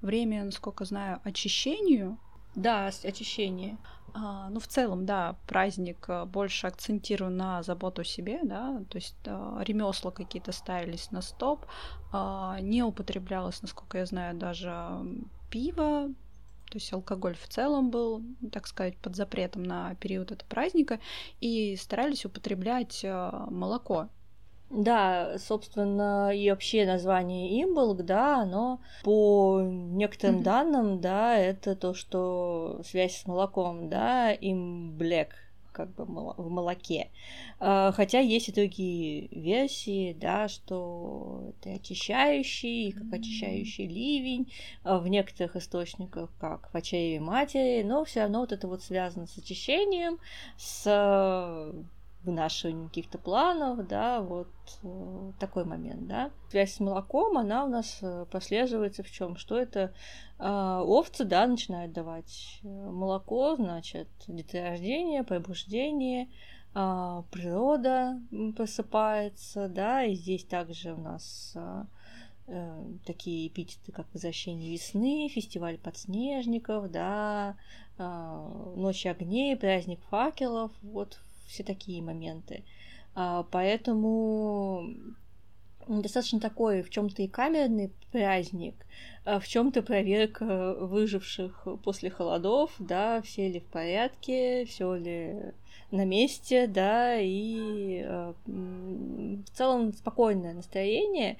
время, 0.00 0.44
насколько 0.44 0.86
знаю, 0.86 1.20
очищению. 1.24 2.18
Да, 2.54 2.86
очищение. 2.86 3.76
А, 4.16 4.48
ну, 4.48 4.60
в 4.60 4.68
целом, 4.68 5.06
да, 5.06 5.36
праздник 5.48 6.04
э, 6.08 6.24
больше 6.24 6.68
акцентирован 6.68 7.36
на 7.36 7.62
заботу 7.64 8.02
о 8.02 8.04
себе, 8.04 8.38
да, 8.44 8.80
то 8.88 8.96
есть 8.96 9.16
а, 9.26 9.60
ремесла 9.64 10.12
какие-то 10.12 10.52
ставились 10.52 11.10
на 11.10 11.20
стоп, 11.20 11.66
а, 12.12 12.58
не 12.60 12.84
употреблялось, 12.84 13.60
насколько 13.60 13.98
я 13.98 14.06
знаю, 14.06 14.36
даже 14.36 14.88
пиво, 15.50 16.10
то 16.70 16.76
есть 16.76 16.92
алкоголь 16.92 17.34
в 17.34 17.48
целом 17.48 17.90
был, 17.90 18.22
так 18.52 18.68
сказать, 18.68 18.96
под 18.98 19.16
запретом 19.16 19.64
на 19.64 19.96
период 19.96 20.30
этого 20.30 20.48
праздника, 20.48 21.00
и 21.40 21.76
старались 21.76 22.24
употреблять 22.24 23.00
э, 23.04 23.30
молоко. 23.50 24.08
Да, 24.70 25.36
собственно, 25.38 26.34
и 26.34 26.50
вообще 26.50 26.84
название 26.84 27.62
имболк, 27.62 28.02
да, 28.02 28.42
оно 28.42 28.80
по 29.04 29.60
некоторым 29.62 30.40
mm-hmm. 30.40 30.42
данным, 30.42 31.00
да, 31.00 31.36
это 31.36 31.76
то, 31.76 31.94
что 31.94 32.80
связь 32.84 33.20
с 33.20 33.26
молоком, 33.26 33.88
да, 33.88 34.34
имблек, 34.34 35.36
как 35.70 35.94
бы 35.94 36.04
в 36.04 36.48
молоке. 36.50 37.10
А, 37.60 37.92
хотя 37.92 38.20
есть 38.20 38.48
и 38.48 38.52
другие 38.52 39.28
версии, 39.28 40.16
да, 40.18 40.48
что 40.48 41.52
это 41.60 41.74
очищающий, 41.74 42.92
как 42.92 43.12
очищающий 43.12 43.86
ливень, 43.86 44.52
а, 44.82 44.98
в 44.98 45.08
некоторых 45.08 45.56
источниках 45.56 46.30
как 46.40 46.72
в 46.72 46.74
очереве 46.74 47.20
матери, 47.20 47.82
но 47.82 48.04
все 48.04 48.22
равно 48.22 48.40
вот 48.40 48.52
это 48.52 48.66
вот 48.66 48.82
связано 48.82 49.26
с 49.26 49.36
очищением, 49.36 50.18
с 50.56 51.74
вынашиванием 52.24 52.88
каких-то 52.88 53.18
планов, 53.18 53.86
да, 53.86 54.20
вот 54.20 54.48
э, 54.82 55.32
такой 55.38 55.64
момент, 55.64 56.06
да. 56.06 56.30
Связь 56.50 56.74
с 56.74 56.80
молоком, 56.80 57.38
она 57.38 57.64
у 57.64 57.68
нас 57.68 57.98
э, 58.00 58.26
прослеживается 58.30 59.02
в 59.02 59.10
чем? 59.10 59.36
Что 59.36 59.58
это 59.58 59.92
э, 60.38 60.82
овцы, 60.84 61.24
да, 61.24 61.46
начинают 61.46 61.92
давать 61.92 62.60
э, 62.62 62.66
молоко, 62.66 63.56
значит, 63.56 64.08
деторождение, 64.26 65.22
пробуждение, 65.22 66.28
э, 66.74 67.22
природа 67.30 68.20
просыпается, 68.56 69.68
да, 69.68 70.04
и 70.04 70.14
здесь 70.14 70.44
также 70.44 70.94
у 70.94 71.00
нас 71.00 71.56
э, 71.56 71.84
такие 73.06 73.48
эпитеты, 73.48 73.92
как 73.92 74.06
возвращение 74.12 74.72
весны, 74.72 75.28
фестиваль 75.28 75.78
подснежников, 75.78 76.90
да, 76.90 77.56
ночь 77.96 79.06
огней, 79.06 79.56
праздник 79.56 80.00
факелов, 80.10 80.72
вот 80.82 81.18
все 81.46 81.64
такие 81.64 82.02
моменты. 82.02 82.64
А, 83.14 83.44
поэтому 83.50 84.88
достаточно 85.86 86.40
такой 86.40 86.82
в 86.82 86.90
чем-то 86.90 87.22
и 87.22 87.28
камерный 87.28 87.92
праздник, 88.10 88.74
а 89.24 89.38
в 89.38 89.46
чем-то 89.46 89.82
проверка 89.82 90.74
выживших 90.74 91.66
после 91.82 92.10
холодов, 92.10 92.72
да, 92.78 93.20
все 93.22 93.48
ли 93.48 93.60
в 93.60 93.66
порядке, 93.66 94.64
все 94.66 94.94
ли 94.94 95.52
на 95.90 96.04
месте, 96.04 96.66
да, 96.66 97.18
и 97.18 98.02
э, 98.04 98.32
в 98.46 99.50
целом 99.52 99.92
спокойное 99.92 100.54
настроение. 100.54 101.36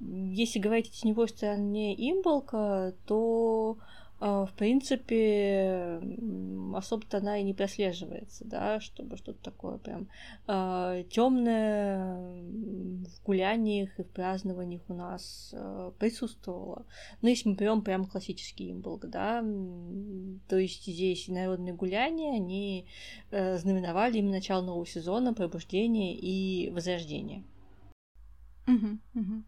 Если 0.00 0.58
говорить 0.58 0.88
о 0.88 0.92
теневой 0.92 1.28
стороне 1.28 1.94
имболка, 1.94 2.94
то 3.06 3.78
а, 3.80 4.07
в 4.20 4.50
принципе, 4.56 6.00
особо-то 6.74 7.18
она 7.18 7.38
и 7.38 7.44
не 7.44 7.54
прослеживается, 7.54 8.44
да, 8.44 8.80
чтобы 8.80 9.16
что-то 9.16 9.42
такое 9.42 9.78
прям 9.78 10.08
э, 10.48 11.04
темное 11.08 12.16
в 12.16 13.22
гуляниях 13.24 13.98
и 13.98 14.02
в 14.02 14.10
празднованиях 14.10 14.82
у 14.88 14.94
нас 14.94 15.50
э, 15.52 15.92
присутствовало. 16.00 16.84
Ну, 17.22 17.28
если 17.28 17.48
мы 17.48 17.54
берем 17.54 17.82
прям 17.82 18.06
классический 18.06 18.72
имболк, 18.72 19.06
да, 19.06 19.40
то 20.48 20.56
есть 20.56 20.84
здесь 20.84 21.28
народные 21.28 21.74
гуляния, 21.74 22.34
они 22.34 22.88
э, 23.30 23.56
знаменовали 23.58 24.18
именно 24.18 24.32
начало 24.32 24.62
нового 24.62 24.86
сезона, 24.86 25.32
пробуждение 25.32 26.16
и 26.16 26.70
возрождение. 26.70 27.44
Угу, 28.66 28.98
угу. 29.14 29.44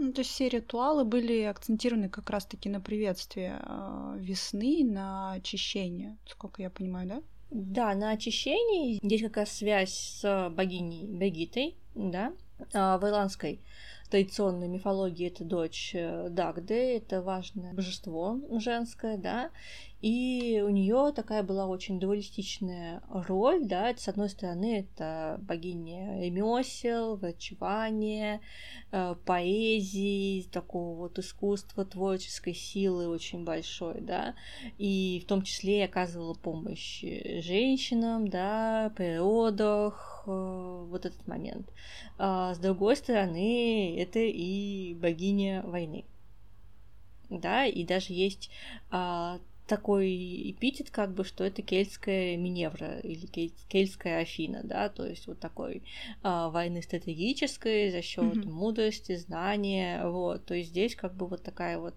Ну, 0.00 0.12
то 0.12 0.20
есть 0.20 0.30
все 0.30 0.48
ритуалы 0.48 1.04
были 1.04 1.42
акцентированы 1.42 2.08
как 2.08 2.30
раз-таки 2.30 2.68
на 2.68 2.80
приветствие 2.80 3.60
э, 3.60 4.14
весны, 4.20 4.84
на 4.84 5.32
очищение, 5.32 6.16
сколько 6.24 6.62
я 6.62 6.70
понимаю, 6.70 7.08
да? 7.08 7.22
Да, 7.50 7.94
на 7.96 8.10
очищении. 8.10 9.00
Здесь 9.02 9.22
как 9.22 9.38
раз 9.38 9.50
связь 9.50 9.92
с 9.92 10.50
богиней 10.50 11.04
Бегитой, 11.04 11.76
да, 11.96 12.32
в 12.72 13.00
ирландской 13.02 13.60
традиционной 14.10 14.68
мифологии 14.68 15.28
это 15.28 15.44
дочь 15.44 15.92
э, 15.94 16.28
Дагды, 16.30 16.96
это 16.96 17.22
важное 17.22 17.74
божество 17.74 18.38
женское, 18.58 19.18
да, 19.18 19.50
и 20.00 20.62
у 20.64 20.68
нее 20.68 21.12
такая 21.14 21.42
была 21.42 21.66
очень 21.66 21.98
дуалистичная 21.98 23.02
роль, 23.10 23.64
да, 23.64 23.90
это, 23.90 24.00
с 24.00 24.08
одной 24.08 24.28
стороны, 24.28 24.78
это 24.80 25.38
богиня 25.42 26.20
ремесел, 26.22 27.16
врачевания, 27.16 28.40
э, 28.92 29.16
поэзии, 29.26 30.48
такого 30.52 30.96
вот 30.96 31.18
искусства, 31.18 31.84
творческой 31.84 32.54
силы 32.54 33.08
очень 33.08 33.44
большой, 33.44 34.00
да, 34.00 34.34
и 34.78 35.20
в 35.24 35.28
том 35.28 35.42
числе 35.42 35.84
оказывала 35.84 36.34
помощь 36.34 37.02
женщинам, 37.02 38.28
да, 38.28 38.92
при 38.96 39.18
родах, 39.18 40.17
э, 40.17 40.17
вот 40.28 41.06
этот 41.06 41.26
момент. 41.26 41.70
А 42.18 42.54
с 42.54 42.58
другой 42.58 42.96
стороны, 42.96 43.98
это 43.98 44.18
и 44.18 44.94
богиня 44.94 45.62
войны. 45.62 46.04
да, 47.30 47.66
и 47.66 47.84
даже 47.84 48.12
есть 48.12 48.50
а, 48.90 49.38
такой 49.68 50.50
эпитет, 50.50 50.90
как 50.90 51.12
бы, 51.12 51.24
что 51.24 51.44
это 51.44 51.62
кельтская 51.62 52.36
Миневра 52.36 52.98
или 53.00 53.26
кельтская 53.68 54.22
Афина, 54.22 54.62
да, 54.64 54.88
то 54.88 55.06
есть 55.06 55.26
вот 55.26 55.38
такой 55.38 55.82
а, 56.22 56.48
войны 56.48 56.82
стратегической 56.82 57.90
за 57.90 58.02
счет 58.02 58.36
mm-hmm. 58.36 58.50
мудрости, 58.50 59.16
знания, 59.16 60.08
вот, 60.08 60.46
то 60.46 60.54
есть 60.54 60.70
здесь 60.70 60.96
как 60.96 61.14
бы 61.14 61.26
вот 61.26 61.42
такая 61.42 61.78
вот 61.78 61.94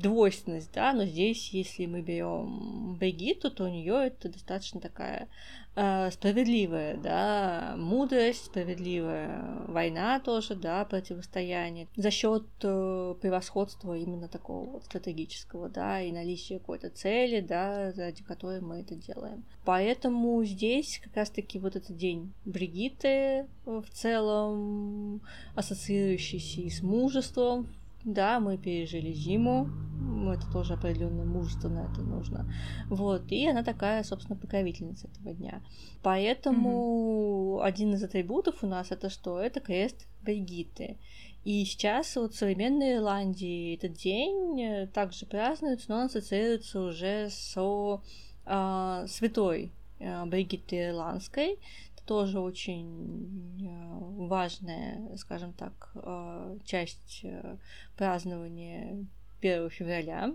двойственность, 0.00 0.70
да, 0.74 0.92
но 0.92 1.04
здесь, 1.04 1.50
если 1.50 1.86
мы 1.86 2.02
берем 2.02 2.96
Бригитту, 2.96 3.50
то 3.50 3.64
у 3.64 3.68
нее 3.68 4.06
это 4.06 4.28
достаточно 4.28 4.80
такая 4.80 5.28
Э, 5.76 6.08
справедливая, 6.12 6.96
да, 6.96 7.74
мудрость, 7.76 8.44
справедливая 8.44 9.64
война 9.66 10.20
тоже, 10.20 10.54
да, 10.54 10.84
противостояние 10.84 11.88
за 11.96 12.12
счет 12.12 12.44
э, 12.62 13.14
превосходства 13.20 13.96
именно 13.96 14.28
такого 14.28 14.70
вот 14.70 14.84
стратегического, 14.84 15.68
да, 15.68 16.00
и 16.00 16.12
наличия 16.12 16.60
какой-то 16.60 16.90
цели, 16.90 17.40
да, 17.40 17.92
ради 17.96 18.22
которой 18.22 18.60
мы 18.60 18.82
это 18.82 18.94
делаем. 18.94 19.44
Поэтому 19.64 20.44
здесь 20.44 21.00
как 21.02 21.16
раз-таки 21.16 21.58
вот 21.58 21.74
этот 21.74 21.96
день 21.96 22.32
Бригитты 22.44 23.48
в 23.64 23.86
целом 23.92 25.22
ассоциирующийся 25.56 26.60
и 26.60 26.70
с 26.70 26.82
мужеством, 26.82 27.66
да, 28.04 28.40
мы 28.40 28.58
пережили 28.58 29.12
зиму, 29.12 29.68
это 30.32 30.50
тоже 30.52 30.74
определенное 30.74 31.24
мужество 31.24 31.68
на 31.68 31.86
это 31.90 32.02
нужно. 32.02 32.50
Вот, 32.88 33.30
и 33.30 33.48
она 33.48 33.62
такая, 33.62 34.02
собственно, 34.02 34.38
покровительница 34.38 35.08
этого 35.08 35.34
дня. 35.34 35.62
Поэтому 36.02 37.58
mm-hmm. 37.58 37.64
один 37.64 37.94
из 37.94 38.02
атрибутов 38.02 38.62
у 38.62 38.66
нас 38.66 38.90
это 38.90 39.08
что? 39.08 39.38
Это 39.38 39.60
крест 39.60 40.06
Бригитты. 40.22 40.98
И 41.44 41.64
сейчас 41.64 42.16
вот 42.16 42.34
в 42.34 42.38
современной 42.38 42.96
Ирландии 42.96 43.74
этот 43.74 43.92
день 43.92 44.60
э, 44.62 44.86
также 44.86 45.26
празднуется, 45.26 45.86
но 45.88 45.96
он 45.96 46.06
ассоциируется 46.06 46.80
уже 46.80 47.28
со 47.30 48.02
э, 48.46 49.04
святой 49.08 49.70
э, 49.98 50.24
Бригитты 50.24 50.88
Ирландской, 50.88 51.58
тоже 52.06 52.40
очень 52.40 53.60
э, 53.60 54.26
важная, 54.26 55.16
скажем 55.16 55.52
так, 55.52 55.90
э, 55.94 56.58
часть 56.64 57.20
э, 57.22 57.56
празднования 57.96 59.06
1 59.40 59.70
февраля. 59.70 60.34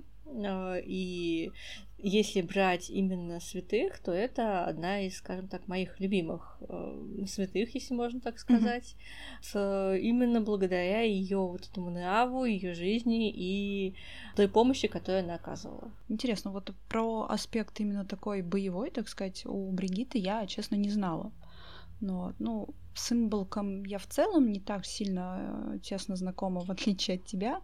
И 0.86 1.52
если 1.98 2.42
брать 2.42 2.92
именно 2.92 3.40
святых, 3.40 3.98
то 3.98 4.12
это 4.12 4.66
одна 4.66 5.02
из, 5.02 5.18
скажем 5.18 5.48
так, 5.48 5.68
моих 5.68 6.00
любимых 6.00 6.62
святых, 7.26 7.74
если 7.74 7.96
можно 7.96 8.20
так 8.22 8.38
сказать, 8.38 8.96
mm-hmm. 9.42 9.96
с, 9.96 9.98
именно 10.00 10.42
благодаря 10.42 11.02
ее 11.02 11.40
вот 11.40 11.68
этому 11.68 11.90
нраву, 11.90 12.46
ее 12.46 12.76
жизни 12.76 13.32
и 13.32 13.96
той 14.36 14.48
помощи, 14.48 14.88
которую 14.88 15.24
она 15.24 15.34
оказывала. 15.34 15.92
Интересно, 16.10 16.52
вот 16.52 16.72
про 16.88 17.26
аспект 17.28 17.80
именно 17.80 18.06
такой 18.06 18.44
боевой, 18.44 18.92
так 18.92 19.08
сказать, 19.08 19.48
у 19.48 19.72
Бригиты 19.72 20.20
я, 20.20 20.46
честно, 20.46 20.76
не 20.76 20.92
знала. 20.92 21.32
Ну, 22.00 22.34
ну, 22.40 22.68
с 22.94 23.12
имболком 23.12 23.84
я 23.84 23.98
в 23.98 24.08
целом 24.08 24.52
не 24.52 24.60
так 24.60 24.86
сильно 24.86 25.74
э, 25.76 25.80
тесно 25.80 26.16
знакома, 26.16 26.62
в 26.66 26.70
отличие 26.70 27.18
от 27.18 27.26
тебя. 27.26 27.62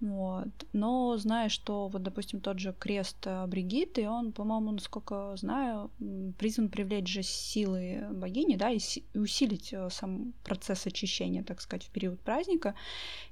Вот. 0.00 0.48
Но 0.74 1.16
знаю, 1.16 1.48
что 1.48 1.88
вот, 1.88 2.02
допустим, 2.02 2.40
тот 2.40 2.58
же 2.58 2.74
крест 2.78 3.16
э, 3.26 3.46
Бригитты, 3.46 4.08
он, 4.08 4.32
по-моему, 4.32 4.72
насколько 4.72 5.34
знаю, 5.36 5.90
призван 6.38 6.68
привлечь 6.68 7.08
же 7.08 7.22
силы 7.22 8.06
богини, 8.12 8.56
да, 8.56 8.70
и 8.70 8.78
усилить 9.14 9.72
э, 9.72 9.88
сам 9.90 10.34
процесс 10.44 10.86
очищения, 10.86 11.42
так 11.42 11.60
сказать, 11.62 11.84
в 11.84 11.90
период 11.90 12.20
праздника, 12.20 12.74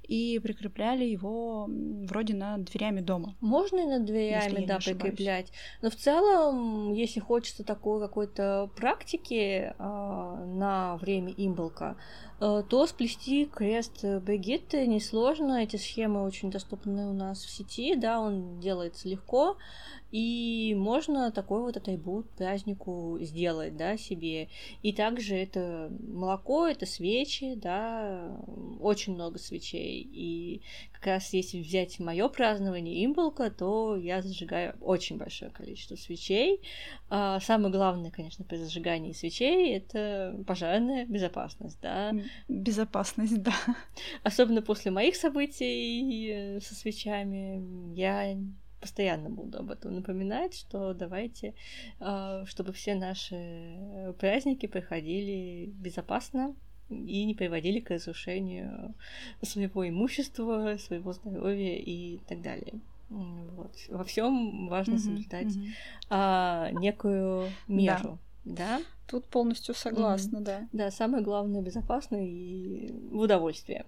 и 0.07 0.39
прикрепляли 0.39 1.03
его 1.03 1.67
вроде 1.69 2.33
над 2.33 2.65
дверями 2.65 3.01
дома. 3.01 3.35
Можно 3.41 3.81
и 3.81 3.85
над 3.85 4.05
дверями, 4.05 4.65
да, 4.65 4.79
прикреплять. 4.79 5.51
Но 5.81 5.91
в 5.91 5.95
целом, 5.95 6.93
если 6.93 7.19
хочется 7.19 7.63
такой 7.63 7.99
какой-то 7.99 8.71
практики 8.75 9.73
э, 9.77 10.45
на 10.45 10.97
время 10.97 11.31
имболка, 11.37 11.95
Э, 12.41 12.63
то 12.67 12.85
сплести 12.85 13.45
крест 13.45 14.03
Бригитты 14.03 14.85
несложно. 14.87 15.63
Эти 15.63 15.77
схемы 15.77 16.23
очень 16.23 16.51
доступны 16.51 17.07
у 17.07 17.13
нас 17.13 17.43
в 17.43 17.49
сети, 17.49 17.95
да, 17.95 18.19
он 18.19 18.59
делается 18.59 19.07
легко. 19.07 19.57
И 20.11 20.75
можно 20.77 21.31
такой 21.31 21.61
вот 21.61 21.77
атрибут 21.77 22.29
празднику 22.31 23.17
сделать, 23.21 23.75
да, 23.75 23.97
себе. 23.97 24.49
И 24.81 24.93
также 24.93 25.35
это 25.35 25.91
молоко, 25.99 26.67
это 26.67 26.85
свечи, 26.85 27.55
да, 27.55 28.37
очень 28.79 29.13
много 29.13 29.39
свечей. 29.39 30.01
И 30.01 30.61
как 30.99 31.07
раз 31.07 31.33
если 31.33 31.59
взять 31.59 31.99
мое 31.99 32.27
празднование 32.29 33.05
имболка, 33.05 33.49
то 33.49 33.95
я 33.95 34.21
зажигаю 34.21 34.75
очень 34.81 35.17
большое 35.17 35.51
количество 35.51 35.95
свечей. 35.95 36.61
А 37.09 37.39
самое 37.39 37.71
главное, 37.71 38.11
конечно, 38.11 38.43
при 38.45 38.57
зажигании 38.57 39.13
свечей 39.13 39.75
это 39.75 40.43
пожарная 40.47 41.05
безопасность, 41.05 41.79
да. 41.81 42.13
Безопасность, 42.47 43.41
да. 43.41 43.53
Особенно 44.23 44.61
после 44.61 44.91
моих 44.91 45.15
событий 45.15 46.29
э, 46.29 46.59
со 46.61 46.75
свечами 46.75 47.95
я 47.95 48.37
постоянно 48.79 49.31
буду 49.31 49.59
об 49.59 49.71
этом 49.71 49.95
напоминать, 49.95 50.53
что 50.53 50.93
давайте, 50.93 51.55
а, 51.99 52.45
чтобы 52.45 52.71
все 52.71 52.93
наши 52.93 54.13
праздники 54.19 54.67
проходили 54.67 55.71
безопасно 55.73 56.55
и 56.89 57.25
не 57.25 57.33
приводили 57.33 57.79
к 57.79 57.89
разрушению 57.89 58.93
своего 59.41 59.87
имущества, 59.87 60.77
своего 60.77 61.13
здоровья 61.13 61.75
и 61.77 62.19
так 62.27 62.41
далее. 62.41 62.79
Вот. 63.09 63.71
Во 63.89 64.03
всем 64.03 64.67
важно 64.67 64.97
соблюдать 64.97 65.47
mm-hmm. 65.47 65.69
а, 66.09 66.71
некую 66.71 67.49
меру. 67.67 68.17
Да. 68.43 68.79
да? 68.79 68.81
Тут 69.07 69.25
полностью 69.25 69.75
согласна, 69.75 70.37
mm-hmm. 70.37 70.43
да. 70.43 70.67
Да, 70.73 70.91
самое 70.91 71.23
главное 71.23 71.61
безопасно 71.61 72.17
и 72.17 72.91
в 73.11 73.19
удовольствие. 73.19 73.85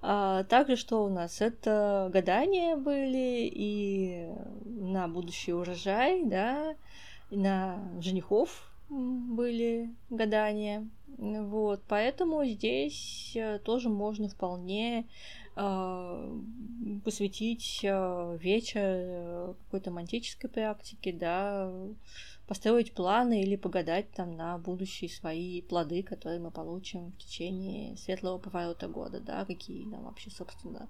А, 0.00 0.44
также 0.44 0.76
что 0.76 1.04
у 1.04 1.08
нас? 1.08 1.40
Это 1.40 2.10
гадания 2.12 2.76
были 2.76 3.48
и 3.52 4.28
на 4.64 5.08
будущий 5.08 5.52
урожай, 5.52 6.24
да, 6.24 6.74
и 7.30 7.36
на 7.36 7.78
женихов 8.00 8.68
были 8.88 9.90
гадания. 10.10 10.88
Вот, 11.18 11.82
поэтому 11.88 12.44
здесь 12.44 13.32
э, 13.34 13.58
тоже 13.58 13.88
можно 13.88 14.28
вполне 14.28 15.06
э, 15.56 16.40
посвятить 17.04 17.80
э, 17.82 18.38
вечер 18.40 19.54
какой-то 19.64 19.90
романтической 19.90 20.50
практике, 20.50 21.12
да, 21.12 21.70
построить 22.46 22.92
планы 22.92 23.42
или 23.42 23.56
погадать 23.56 24.10
там 24.10 24.36
на 24.36 24.58
будущие 24.58 25.08
свои 25.08 25.62
плоды, 25.62 26.02
которые 26.02 26.40
мы 26.40 26.50
получим 26.50 27.12
в 27.12 27.18
течение 27.18 27.96
светлого 27.96 28.38
поворота 28.38 28.88
года, 28.88 29.20
да, 29.20 29.44
какие 29.44 29.84
нам 29.86 30.04
вообще, 30.04 30.30
собственно, 30.30 30.88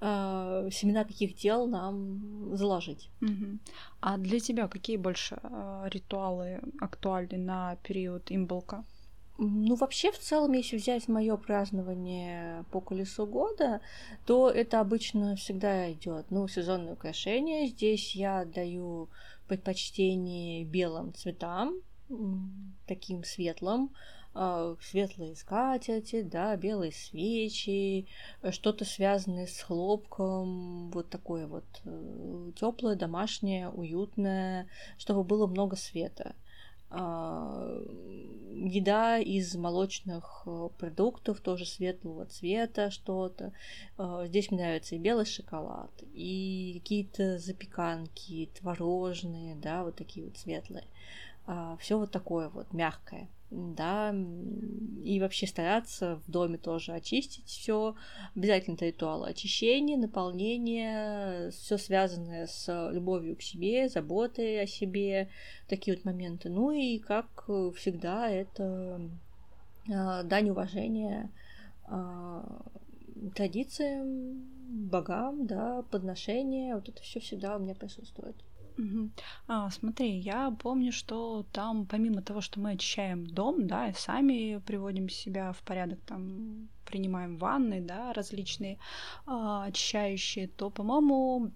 э, 0.00 0.68
семена 0.72 1.04
каких 1.04 1.34
дел 1.36 1.66
нам 1.66 2.56
заложить. 2.56 3.10
Угу. 3.20 3.58
А 4.00 4.16
для 4.16 4.40
тебя 4.40 4.68
какие 4.68 4.96
больше 4.96 5.38
э, 5.42 5.88
ритуалы 5.90 6.60
актуальны 6.80 7.36
на 7.36 7.76
период 7.82 8.30
имболка? 8.30 8.84
Ну, 9.38 9.74
вообще, 9.76 10.12
в 10.12 10.18
целом, 10.18 10.52
если 10.52 10.76
взять 10.76 11.08
мое 11.08 11.36
празднование 11.36 12.64
по 12.70 12.80
колесу 12.80 13.26
года, 13.26 13.80
то 14.26 14.50
это 14.50 14.78
обычно 14.80 15.36
всегда 15.36 15.90
идет, 15.92 16.26
ну, 16.30 16.46
сезонное 16.48 16.92
украшение. 16.92 17.66
Здесь 17.68 18.14
я 18.14 18.44
даю 18.44 19.08
предпочтение 19.48 20.64
белым 20.64 21.14
цветам, 21.14 21.80
таким 22.86 23.24
светлым, 23.24 23.90
а, 24.34 24.76
светлые 24.80 25.34
скатерти, 25.36 26.22
да, 26.22 26.56
белые 26.56 26.92
свечи, 26.92 28.06
что-то 28.50 28.84
связанное 28.84 29.46
с 29.46 29.60
хлопком, 29.60 30.90
вот 30.90 31.10
такое 31.10 31.46
вот 31.46 31.64
э, 31.84 32.52
теплое, 32.58 32.96
домашнее, 32.96 33.68
уютное, 33.68 34.68
чтобы 34.96 35.22
было 35.24 35.46
много 35.46 35.76
света. 35.76 36.34
А, 36.94 37.80
еда 38.54 39.18
из 39.18 39.54
молочных 39.56 40.42
э, 40.46 40.68
продуктов, 40.78 41.40
тоже 41.40 41.64
светлого 41.64 42.26
цвета 42.26 42.90
что-то. 42.90 43.52
А, 43.96 44.26
здесь 44.26 44.50
мне 44.50 44.62
нравится 44.62 44.94
и 44.94 44.98
белый 44.98 45.24
шоколад, 45.24 45.90
и 46.12 46.78
какие-то 46.82 47.38
запеканки, 47.38 48.50
творожные, 48.58 49.56
да, 49.56 49.84
вот 49.84 49.96
такие 49.96 50.26
вот 50.26 50.36
светлые. 50.36 50.84
А, 51.46 51.76
Все 51.78 51.98
вот 51.98 52.10
такое 52.10 52.50
вот 52.50 52.72
мягкое 52.72 53.28
да, 53.52 54.14
и 55.04 55.20
вообще 55.20 55.46
стараться 55.46 56.20
в 56.26 56.30
доме 56.30 56.58
тоже 56.58 56.92
очистить 56.92 57.46
все. 57.46 57.94
Обязательно 58.34 58.74
это 58.74 58.86
ритуалы 58.86 59.28
очищения, 59.28 59.96
наполнения, 59.96 61.50
все 61.50 61.76
связанное 61.76 62.46
с 62.46 62.90
любовью 62.90 63.36
к 63.36 63.42
себе, 63.42 63.88
заботой 63.88 64.62
о 64.62 64.66
себе, 64.66 65.28
такие 65.68 65.96
вот 65.96 66.04
моменты. 66.04 66.48
Ну 66.48 66.70
и, 66.70 66.98
как 66.98 67.44
всегда, 67.76 68.28
это 68.30 69.00
э, 69.88 70.22
дань 70.24 70.50
уважения 70.50 71.30
э, 71.88 72.42
традициям, 73.34 74.42
богам, 74.68 75.46
да, 75.46 75.82
подношения, 75.90 76.74
вот 76.74 76.88
это 76.88 77.02
все 77.02 77.20
всегда 77.20 77.56
у 77.56 77.60
меня 77.60 77.74
присутствует. 77.74 78.36
А, 79.48 79.70
смотри, 79.70 80.18
я 80.18 80.50
помню, 80.50 80.92
что 80.92 81.44
там, 81.52 81.86
помимо 81.86 82.22
того, 82.22 82.40
что 82.40 82.60
мы 82.60 82.72
очищаем 82.72 83.26
дом, 83.26 83.66
да, 83.66 83.88
и 83.88 83.94
сами 83.94 84.60
приводим 84.66 85.08
себя 85.08 85.52
в 85.52 85.62
порядок, 85.62 86.00
там 86.06 86.68
принимаем 86.86 87.36
ванны, 87.38 87.80
да, 87.80 88.12
различные 88.12 88.78
а, 89.26 89.64
очищающие, 89.64 90.48
то, 90.48 90.70
по-моему, 90.70 91.52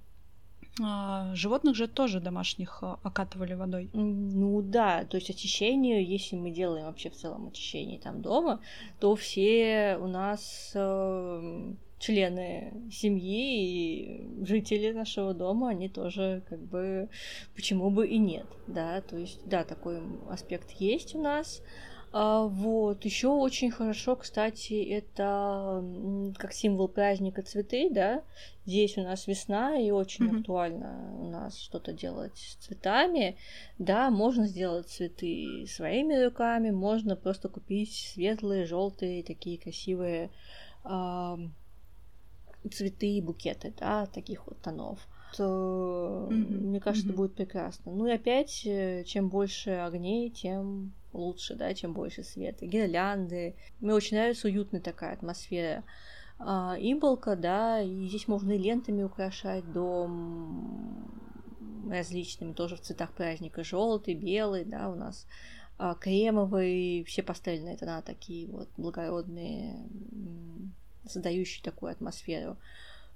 а, 0.82 1.34
животных 1.34 1.74
же 1.74 1.88
тоже 1.88 2.20
домашних 2.20 2.82
а, 2.82 2.98
окатывали 3.02 3.54
водой. 3.54 3.90
Ну 3.94 4.60
да, 4.62 5.04
то 5.04 5.16
есть 5.16 5.30
очищение, 5.30 6.04
если 6.04 6.36
мы 6.36 6.50
делаем 6.50 6.86
вообще 6.86 7.08
в 7.10 7.16
целом 7.16 7.48
очищение 7.48 7.98
там 7.98 8.20
дома, 8.20 8.60
то 9.00 9.16
все 9.16 9.98
у 10.00 10.06
нас 10.06 10.72
э, 10.74 11.74
члены 12.06 12.72
семьи 12.90 13.64
и 13.64 14.44
жители 14.44 14.92
нашего 14.92 15.34
дома, 15.34 15.70
они 15.70 15.88
тоже 15.88 16.42
как 16.48 16.60
бы 16.60 17.08
почему 17.54 17.90
бы 17.90 18.06
и 18.06 18.18
нет, 18.18 18.46
да, 18.68 19.00
то 19.00 19.16
есть 19.16 19.40
да, 19.46 19.64
такой 19.64 20.00
аспект 20.30 20.70
есть 20.72 21.14
у 21.14 21.20
нас. 21.20 21.62
А, 22.12 22.44
вот, 22.44 23.04
еще 23.04 23.28
очень 23.28 23.70
хорошо, 23.70 24.14
кстати, 24.16 24.74
это 24.84 25.84
как 26.38 26.52
символ 26.52 26.88
праздника 26.88 27.42
цветы, 27.42 27.90
да. 27.90 28.22
Здесь 28.64 28.96
у 28.96 29.02
нас 29.02 29.26
весна, 29.26 29.78
и 29.78 29.90
очень 29.90 30.26
mm-hmm. 30.26 30.38
актуально 30.38 31.18
у 31.20 31.28
нас 31.28 31.58
что-то 31.58 31.92
делать 31.92 32.38
с 32.38 32.54
цветами. 32.64 33.36
Да, 33.78 34.10
можно 34.10 34.46
сделать 34.46 34.88
цветы 34.88 35.66
своими 35.68 36.24
руками, 36.24 36.70
можно 36.70 37.16
просто 37.16 37.48
купить 37.48 37.92
светлые, 37.92 38.64
желтые, 38.64 39.24
такие 39.24 39.58
красивые 39.58 40.30
цветы 42.68 43.16
и 43.16 43.20
букеты, 43.20 43.72
да, 43.78 44.06
таких 44.06 44.46
вот 44.46 44.60
тонов 44.60 45.06
то, 45.36 46.28
mm-hmm. 46.30 46.66
мне 46.66 46.80
кажется, 46.80 47.08
mm-hmm. 47.08 47.10
это 47.10 47.16
будет 47.16 47.34
прекрасно. 47.34 47.92
Ну 47.92 48.06
и 48.06 48.12
опять, 48.12 48.62
э, 48.64 49.04
чем 49.04 49.28
больше 49.28 49.70
огней, 49.70 50.30
тем 50.30 50.92
лучше, 51.12 51.54
да, 51.54 51.74
чем 51.74 51.92
больше 51.92 52.22
света. 52.22 52.66
Гирлянды. 52.66 53.54
Мне 53.80 53.94
очень 53.94 54.16
нравится 54.16 54.48
уютная 54.48 54.80
такая 54.80 55.14
атмосфера. 55.14 55.84
А, 56.38 56.76
имболка, 56.78 57.36
да, 57.36 57.80
и 57.80 58.08
здесь 58.08 58.28
можно 58.28 58.52
и 58.52 58.58
лентами 58.58 59.02
украшать 59.02 59.70
дом 59.72 61.10
различными, 61.90 62.52
тоже 62.52 62.76
в 62.76 62.80
цветах 62.80 63.12
праздника. 63.12 63.64
Желтый, 63.64 64.14
белый, 64.14 64.64
да, 64.64 64.90
у 64.90 64.94
нас 64.94 65.26
а, 65.78 65.94
кремовый, 65.94 67.04
все 67.04 67.22
пастельные 67.22 67.76
тона 67.76 68.02
такие 68.02 68.48
вот 68.48 68.68
благородные, 68.76 69.86
создающие 71.08 71.62
такую 71.62 71.92
атмосферу. 71.92 72.56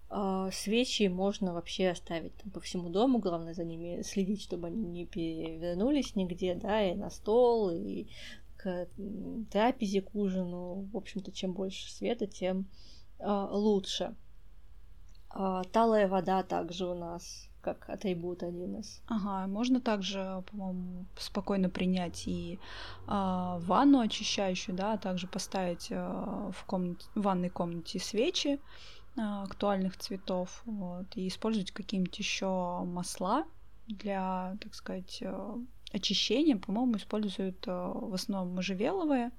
А, 0.08 0.50
свечи 0.50 1.08
можно 1.08 1.54
вообще 1.54 1.90
оставить 1.90 2.34
там, 2.36 2.50
по 2.50 2.60
всему 2.60 2.88
дому, 2.88 3.18
главное 3.18 3.54
за 3.54 3.64
ними 3.64 4.02
следить, 4.02 4.42
чтобы 4.42 4.66
они 4.66 4.82
не 4.82 5.06
перевернулись 5.06 6.16
нигде, 6.16 6.54
да, 6.54 6.82
и 6.82 6.94
на 6.94 7.10
стол, 7.10 7.70
и 7.70 8.08
к 8.56 8.88
трапезе, 9.52 10.02
к 10.02 10.14
ужину. 10.14 10.88
В 10.92 10.96
общем-то, 10.96 11.30
чем 11.32 11.52
больше 11.52 11.90
света, 11.92 12.26
тем 12.26 12.66
а, 13.20 13.46
лучше. 13.52 14.16
А, 15.28 15.62
талая 15.64 16.08
вода 16.08 16.42
также 16.42 16.86
у 16.86 16.94
нас 16.94 17.49
как 17.60 17.88
атрибут 17.88 18.42
один 18.42 18.80
из. 18.80 19.02
Ага, 19.06 19.46
можно 19.46 19.80
также, 19.80 20.42
по-моему, 20.50 21.06
спокойно 21.18 21.68
принять 21.68 22.26
и 22.26 22.58
э, 23.06 23.08
ванну 23.08 24.00
очищающую, 24.00 24.76
да, 24.76 24.94
а 24.94 24.98
также 24.98 25.26
поставить 25.26 25.88
э, 25.90 25.96
в, 25.96 26.64
комнате, 26.64 27.06
в 27.14 27.22
ванной 27.22 27.50
комнате 27.50 27.98
свечи, 27.98 28.60
а, 29.16 29.42
актуальных 29.42 29.96
цветов, 29.96 30.62
вот, 30.64 31.06
и 31.16 31.28
использовать 31.28 31.72
какие-нибудь 31.72 32.18
еще 32.18 32.82
масла 32.84 33.44
для, 33.88 34.56
так 34.62 34.74
сказать, 34.74 35.18
э, 35.20 35.56
очищения. 35.92 36.56
По-моему, 36.56 36.96
используют 36.96 37.66
э, 37.66 37.70
в 37.70 38.14
основном 38.14 38.54
можжевеловое 38.54 39.32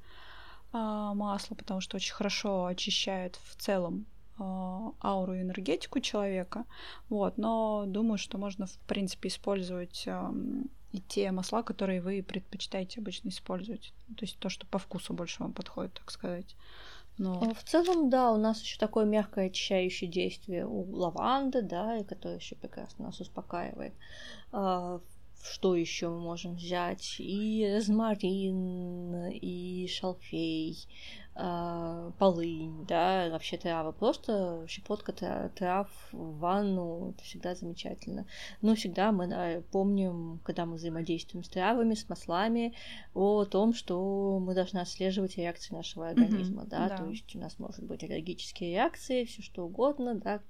а, 0.74 1.14
масло, 1.14 1.56
потому 1.56 1.82
что 1.82 1.98
очень 1.98 2.14
хорошо 2.14 2.66
очищает 2.66 3.38
в 3.44 3.56
целом 3.56 4.06
ауру 4.40 5.34
и 5.34 5.42
энергетику 5.42 6.00
человека. 6.00 6.66
Вот, 7.10 7.38
но 7.38 7.86
думаю, 7.88 8.18
что 8.18 8.38
можно, 8.38 8.66
в 8.66 8.78
принципе, 8.88 9.30
использовать 9.30 10.08
и 10.92 11.00
те 11.00 11.32
масла, 11.32 11.64
которые 11.64 12.02
вы 12.02 12.22
предпочитаете 12.22 13.00
обычно 13.00 13.30
использовать. 13.30 13.94
То 14.18 14.26
есть 14.26 14.38
то, 14.40 14.50
что 14.50 14.66
по 14.68 14.78
вкусу 14.78 15.14
больше 15.14 15.42
вам 15.42 15.54
подходит, 15.54 15.94
так 15.94 16.12
сказать. 16.12 16.56
Но... 17.18 17.40
Ну. 17.40 17.54
В 17.54 17.64
целом, 17.64 18.10
да, 18.10 18.32
у 18.32 18.38
нас 18.38 18.62
еще 18.62 18.78
такое 18.78 19.06
мягкое 19.06 19.48
очищающее 19.48 20.10
действие 20.10 20.66
у 20.66 20.84
лаванды, 20.96 21.62
да, 21.62 21.98
и 21.98 22.04
которое 22.04 22.38
еще 22.38 22.56
прекрасно 22.56 23.06
нас 23.06 23.20
успокаивает. 23.20 23.94
А, 24.52 25.00
что 25.44 25.76
еще 25.76 26.10
мы 26.10 26.20
можем 26.20 26.56
взять? 26.56 27.16
И 27.20 27.70
розмарин, 27.74 29.28
и 29.28 29.88
шалфей, 29.88 30.78
э, 31.36 32.12
полынь, 32.18 32.86
да, 32.86 33.30
вообще 33.32 33.58
травы. 33.58 33.94
Просто 33.94 34.66
щепотка 34.68 35.14
трав 35.56 35.90
в 36.12 36.40
ванну, 36.40 37.12
это 37.12 37.24
всегда 37.24 37.56
замечательно. 37.56 38.26
Но 38.62 38.76
всегда 38.76 39.12
мы 39.12 39.28
да, 39.28 39.62
помним, 39.72 40.40
когда 40.44 40.66
мы 40.66 40.76
взаимодействуем 40.76 41.44
с 41.44 41.50
травами, 41.50 41.94
с 41.94 42.08
маслами, 42.10 42.74
о 43.14 43.46
том, 43.46 43.74
что 43.74 44.40
мы 44.40 44.54
должны 44.54 44.80
отслеживать 44.80 45.38
реакции 45.38 45.74
нашего 45.74 46.10
организма, 46.10 46.64
mm-hmm, 46.64 46.70
да? 46.70 46.90
да, 46.90 46.98
то 46.98 47.10
есть 47.10 47.36
у 47.36 47.40
нас 47.40 47.58
может 47.60 47.84
быть 47.84 48.04
аллергические 48.04 48.72
реакции, 48.72 49.26
все 49.26 49.42
что 49.42 49.66
угодно, 49.66 50.16
да, 50.16 50.42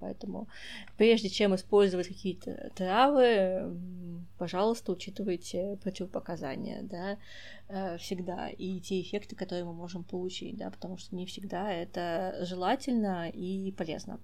поэтому 0.00 0.48
прежде 0.96 1.28
чем 1.28 1.54
использовать 1.54 2.08
какие-то 2.08 2.70
травы, 2.74 3.76
пожалуйста, 4.38 4.92
учитывайте 4.92 5.78
противопоказания, 5.82 6.82
да, 6.82 7.18
э, 7.68 7.98
всегда, 7.98 8.48
и 8.48 8.80
те 8.80 9.00
эффекты, 9.00 9.36
которые 9.36 9.64
мы 9.64 9.72
можем 9.72 10.04
получить, 10.04 10.56
да, 10.56 10.70
потому 10.70 10.96
что 10.98 11.14
не 11.14 11.26
всегда 11.26 11.72
это 11.72 12.38
желательно 12.42 13.28
и 13.30 13.72
полезно. 13.72 14.20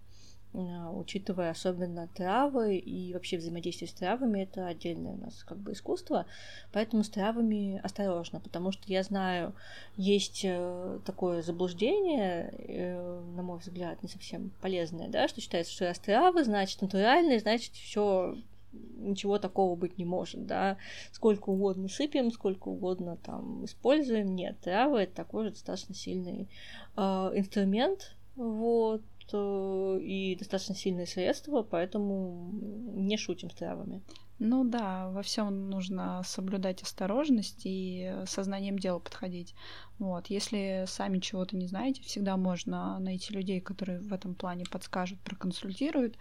А, 0.57 0.91
учитывая 0.91 1.51
особенно 1.51 2.09
травы 2.15 2.79
и 2.79 3.13
вообще 3.13 3.37
взаимодействие 3.37 3.89
с 3.89 3.93
травами, 3.93 4.41
это 4.41 4.67
отдельное 4.67 5.13
у 5.13 5.17
нас 5.19 5.45
как 5.45 5.59
бы 5.59 5.73
искусство, 5.73 6.25
поэтому 6.73 7.05
с 7.05 7.11
травами 7.11 7.79
осторожно, 7.83 8.41
потому 8.41 8.73
что 8.73 8.83
я 8.87 9.03
знаю, 9.03 9.55
есть 9.97 10.43
э, 10.45 11.01
такое 11.05 11.43
заблуждение, 11.43 12.55
э, 12.57 13.21
на 13.37 13.43
мой 13.43 13.59
взгляд, 13.59 14.03
не 14.03 14.09
совсем 14.09 14.51
полезное, 14.63 15.09
да, 15.09 15.29
что 15.29 15.43
считается, 15.43 15.75
что 15.75 15.85
раз 15.85 15.99
травы, 15.99 16.43
значит 16.43 16.81
натуральные, 16.81 17.41
значит 17.41 17.75
все 17.75 18.39
ничего 18.73 19.39
такого 19.39 19.77
быть 19.77 19.99
не 19.99 20.07
может, 20.07 20.47
да, 20.47 20.79
сколько 21.13 21.51
угодно 21.51 21.89
сыпем, 21.89 22.31
сколько 22.31 22.69
угодно 22.69 23.19
там 23.23 23.67
используем, 23.67 24.35
нет, 24.35 24.59
травы 24.61 25.01
это 25.01 25.17
такой 25.17 25.45
же 25.45 25.51
достаточно 25.51 25.95
сильный 25.95 26.49
э, 26.97 27.01
инструмент, 27.35 28.17
вот, 28.37 29.03
и 29.35 30.37
достаточно 30.39 30.75
сильные 30.75 31.07
средства, 31.07 31.63
поэтому 31.63 32.51
не 32.53 33.17
шутим 33.17 33.51
с 33.51 33.55
травами. 33.55 34.03
Ну 34.39 34.65
да, 34.65 35.09
во 35.11 35.23
всем 35.23 35.71
нужно 35.71 36.23
соблюдать 36.25 36.83
осторожность 36.83 37.63
и 37.65 38.13
сознанием 38.27 38.79
дела 38.79 38.99
подходить. 38.99 39.55
Вот. 39.99 40.27
Если 40.27 40.85
сами 40.87 41.21
чего-то 41.21 41.57
не 41.57 41.67
знаете, 41.67 42.03
всегда 42.03 42.37
можно 42.37 42.99
найти 42.99 43.33
людей, 43.33 43.61
которые 43.61 44.01
в 44.01 44.13
этом 44.13 44.35
плане 44.35 44.65
подскажут, 44.71 45.19
проконсультируют. 45.21 46.19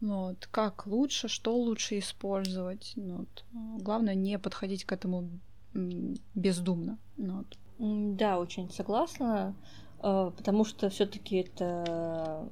Вот. 0.00 0.46
Как 0.52 0.86
лучше, 0.86 1.26
что 1.26 1.56
лучше 1.56 1.98
использовать. 1.98 2.92
Вот. 2.96 3.44
Главное 3.52 4.14
не 4.14 4.38
подходить 4.38 4.84
к 4.84 4.92
этому 4.92 5.28
бездумно. 5.72 6.98
Вот. 7.16 7.58
Да, 7.78 8.38
очень 8.38 8.70
согласна. 8.70 9.56
А, 10.06 10.30
потому 10.32 10.66
что 10.66 10.90
все-таки 10.90 11.36
это 11.36 12.46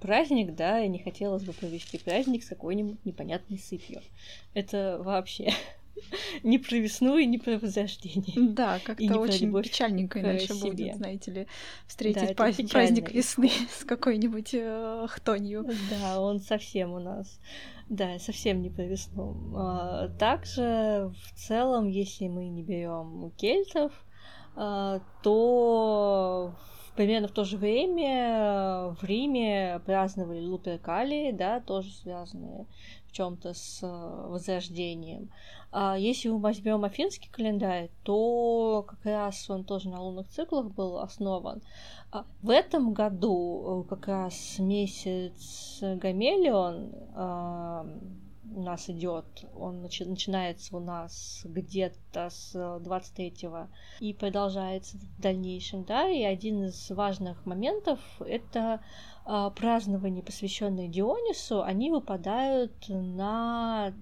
праздник, 0.00 0.54
да, 0.54 0.84
и 0.84 0.88
не 0.88 1.00
хотелось 1.00 1.42
бы 1.42 1.52
провести 1.52 1.98
праздник 1.98 2.44
с 2.44 2.48
какой-нибудь 2.48 3.04
непонятной 3.04 3.58
сыпью. 3.58 4.00
Это 4.54 5.00
вообще 5.02 5.52
не 6.44 6.60
про 6.60 6.76
весну 6.76 7.18
и 7.18 7.26
не 7.26 7.38
про 7.38 7.58
возрождение. 7.58 8.52
Да, 8.52 8.78
как-то 8.84 9.18
очень 9.18 9.52
печальненько 9.62 10.20
иначе 10.20 10.54
себе. 10.54 10.70
будет, 10.70 10.96
знаете 10.96 11.30
ли, 11.32 11.46
встретить 11.88 12.28
да, 12.28 12.34
праздник 12.34 13.10
весны 13.10 13.50
с 13.80 13.84
какой-нибудь 13.84 14.50
э, 14.52 15.06
хтонью. 15.08 15.66
Да, 15.90 16.20
он 16.20 16.38
совсем 16.38 16.92
у 16.92 17.00
нас, 17.00 17.40
да, 17.88 18.20
совсем 18.20 18.62
не 18.62 18.70
про 18.70 18.84
весну. 18.84 19.36
А, 19.56 20.08
также 20.20 21.12
в 21.24 21.34
целом, 21.34 21.88
если 21.88 22.28
мы 22.28 22.48
не 22.48 22.62
берем 22.62 23.32
кельтов, 23.36 23.92
а, 24.54 25.00
то 25.24 26.54
примерно 27.02 27.26
в 27.26 27.32
то 27.32 27.42
же 27.42 27.56
время 27.56 28.94
в 29.00 29.02
Риме 29.02 29.80
праздновали 29.84 30.40
Луперкали, 30.40 31.32
да, 31.32 31.58
тоже 31.58 31.90
связанные 31.90 32.66
в 33.08 33.12
чем-то 33.12 33.54
с 33.54 33.82
э, 33.82 34.26
возрождением. 34.28 35.28
А 35.72 35.98
если 35.98 36.28
мы 36.28 36.38
возьмем 36.38 36.84
афинский 36.84 37.28
календарь, 37.28 37.90
то 38.04 38.84
как 38.86 39.04
раз 39.04 39.50
он 39.50 39.64
тоже 39.64 39.88
на 39.88 40.00
лунных 40.00 40.28
циклах 40.28 40.66
был 40.66 40.98
основан. 40.98 41.60
А 42.12 42.24
в 42.40 42.50
этом 42.50 42.92
году 42.92 43.84
э, 43.84 43.88
как 43.88 44.06
раз 44.06 44.60
месяц 44.60 45.78
Гамелион 45.80 46.92
у 48.54 48.62
нас 48.62 48.88
идет, 48.90 49.24
он 49.56 49.84
начи- 49.84 50.04
начинается 50.04 50.76
у 50.76 50.80
нас 50.80 51.42
где-то 51.44 52.30
с 52.30 52.78
23 52.80 53.48
и 54.00 54.14
продолжается 54.14 54.96
в 54.96 55.20
дальнейшем, 55.20 55.84
да, 55.84 56.08
и 56.08 56.22
один 56.22 56.64
из 56.64 56.90
важных 56.90 57.44
моментов 57.46 58.00
это 58.20 58.80
э, 59.26 59.50
празднования, 59.56 60.22
посвященные 60.22 60.88
Дионису, 60.88 61.62
они 61.62 61.90
выпадают 61.90 62.72
на 62.88 63.92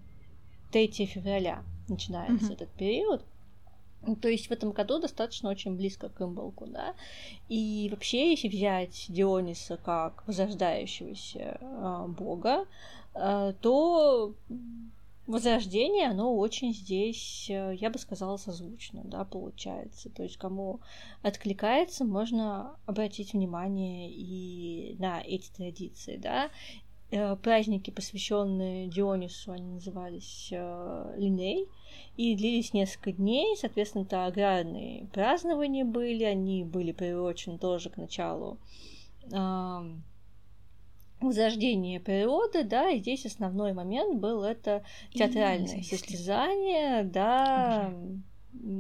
3 0.73 0.89
февраля, 1.07 1.63
начинается 1.89 2.51
mm-hmm. 2.51 2.55
этот 2.55 2.71
период. 2.71 3.25
Ну, 4.03 4.17
то 4.17 4.29
есть 4.29 4.47
в 4.49 4.51
этом 4.51 4.73
году 4.73 4.99
достаточно 4.99 5.51
очень 5.51 5.77
близко 5.77 6.09
к 6.09 6.23
имболку, 6.23 6.67
да. 6.67 6.95
И 7.49 7.89
вообще, 7.91 8.31
если 8.31 8.49
взять 8.49 9.07
Диониса 9.09 9.77
как 9.77 10.27
возрождающегося 10.27 11.59
э, 11.61 12.07
бога, 12.09 12.67
то 13.13 14.35
возрождение, 15.31 16.09
оно 16.09 16.37
очень 16.37 16.75
здесь, 16.75 17.47
э, 17.49 17.75
я 17.77 17.91
бы 17.91 17.99
сказала, 17.99 18.37
созвучно, 18.37 19.03
да, 19.05 19.25
получается. 19.25 20.11
То 20.11 20.25
есть, 20.25 20.37
кому 20.37 20.81
откликается, 21.23 22.05
можно 22.05 22.77
обратить 22.87 23.33
внимание 23.33 24.11
и 24.11 24.97
на 24.99 25.23
эти 25.23 25.51
традиции, 25.51 26.17
да. 26.17 26.51
Э, 27.13 27.37
праздники, 27.37 27.91
посвященные 27.91 28.89
Дионису, 28.89 29.53
они 29.53 29.75
назывались 29.75 30.49
Линей, 30.51 31.69
и 32.17 32.37
длились 32.37 32.73
несколько 32.73 33.13
дней, 33.13 33.57
соответственно, 33.57 34.03
это 34.03 34.27
аграрные 34.27 35.07
празднования 35.13 35.85
были, 35.85 36.25
они 36.25 36.65
были 36.65 36.93
приурочены 36.93 37.59
тоже 37.59 37.91
к 37.91 37.97
началу 37.97 38.59
возрождение 41.21 42.01
природы, 42.01 42.65
да, 42.65 42.91
и 42.91 42.99
здесь 42.99 43.27
основной 43.27 43.73
момент 43.73 44.19
был 44.19 44.43
это 44.43 44.83
театральное 45.13 45.83
состязание, 45.83 47.05
да, 47.05 47.93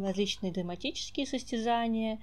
различные 0.02 0.52
драматические 0.52 1.26
состязания, 1.26 2.18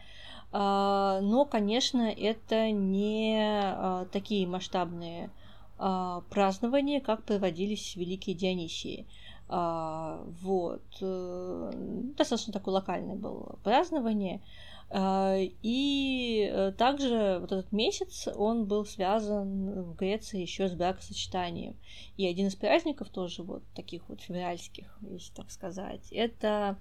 а, 0.51 1.19
но, 1.21 1.45
конечно, 1.45 2.09
это 2.09 2.71
не 2.71 3.37
а, 3.39 4.05
такие 4.11 4.47
масштабные 4.47 5.29
а, 5.77 6.21
празднования, 6.29 7.01
как 7.01 7.23
проводились 7.23 7.95
великие 7.95 8.35
Дионисии. 8.35 9.05
Вот. 9.49 10.83
Э, 10.99 11.71
достаточно 12.17 12.51
такое 12.51 12.73
локальное 12.73 13.15
было 13.15 13.57
празднование. 13.63 14.41
А, 14.89 15.35
и 15.37 16.49
э, 16.49 16.71
также 16.71 17.39
вот 17.41 17.51
этот 17.51 17.71
месяц, 17.71 18.27
он 18.33 18.65
был 18.65 18.85
связан 18.85 19.83
в 19.83 19.95
Греции 19.95 20.39
еще 20.39 20.69
с 20.69 20.73
бракосочетанием. 20.73 21.75
И 22.15 22.25
один 22.25 22.47
из 22.47 22.55
праздников 22.55 23.09
тоже 23.09 23.43
вот 23.43 23.63
таких 23.75 24.07
вот 24.07 24.21
февральских, 24.21 24.97
если 25.01 25.33
так 25.33 25.51
сказать, 25.51 26.07
это 26.11 26.77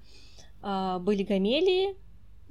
а, 0.62 1.00
были 1.00 1.24
гамелии, 1.24 1.96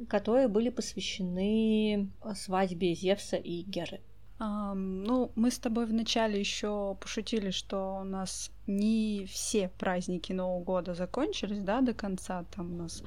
которые 0.09 0.49
были 0.49 0.69
посвящены 0.69 2.09
свадьбе 2.33 2.93
Зевса 2.93 3.37
и 3.37 3.61
Геры. 3.61 4.01
Ну, 4.37 5.31
мы 5.35 5.49
с 5.49 5.57
тобой 5.59 5.85
вначале 5.85 6.37
еще 6.37 6.97
пошутили, 6.99 7.51
что 7.51 7.99
у 8.01 8.03
нас 8.03 8.51
не 8.67 9.25
все 9.31 9.69
праздники 9.69 10.33
Нового 10.33 10.61
года 10.61 10.93
закончились, 10.93 11.61
да, 11.61 11.79
до 11.79 11.93
конца. 11.93 12.43
Там 12.53 12.73
у 12.73 12.75
нас 12.75 13.01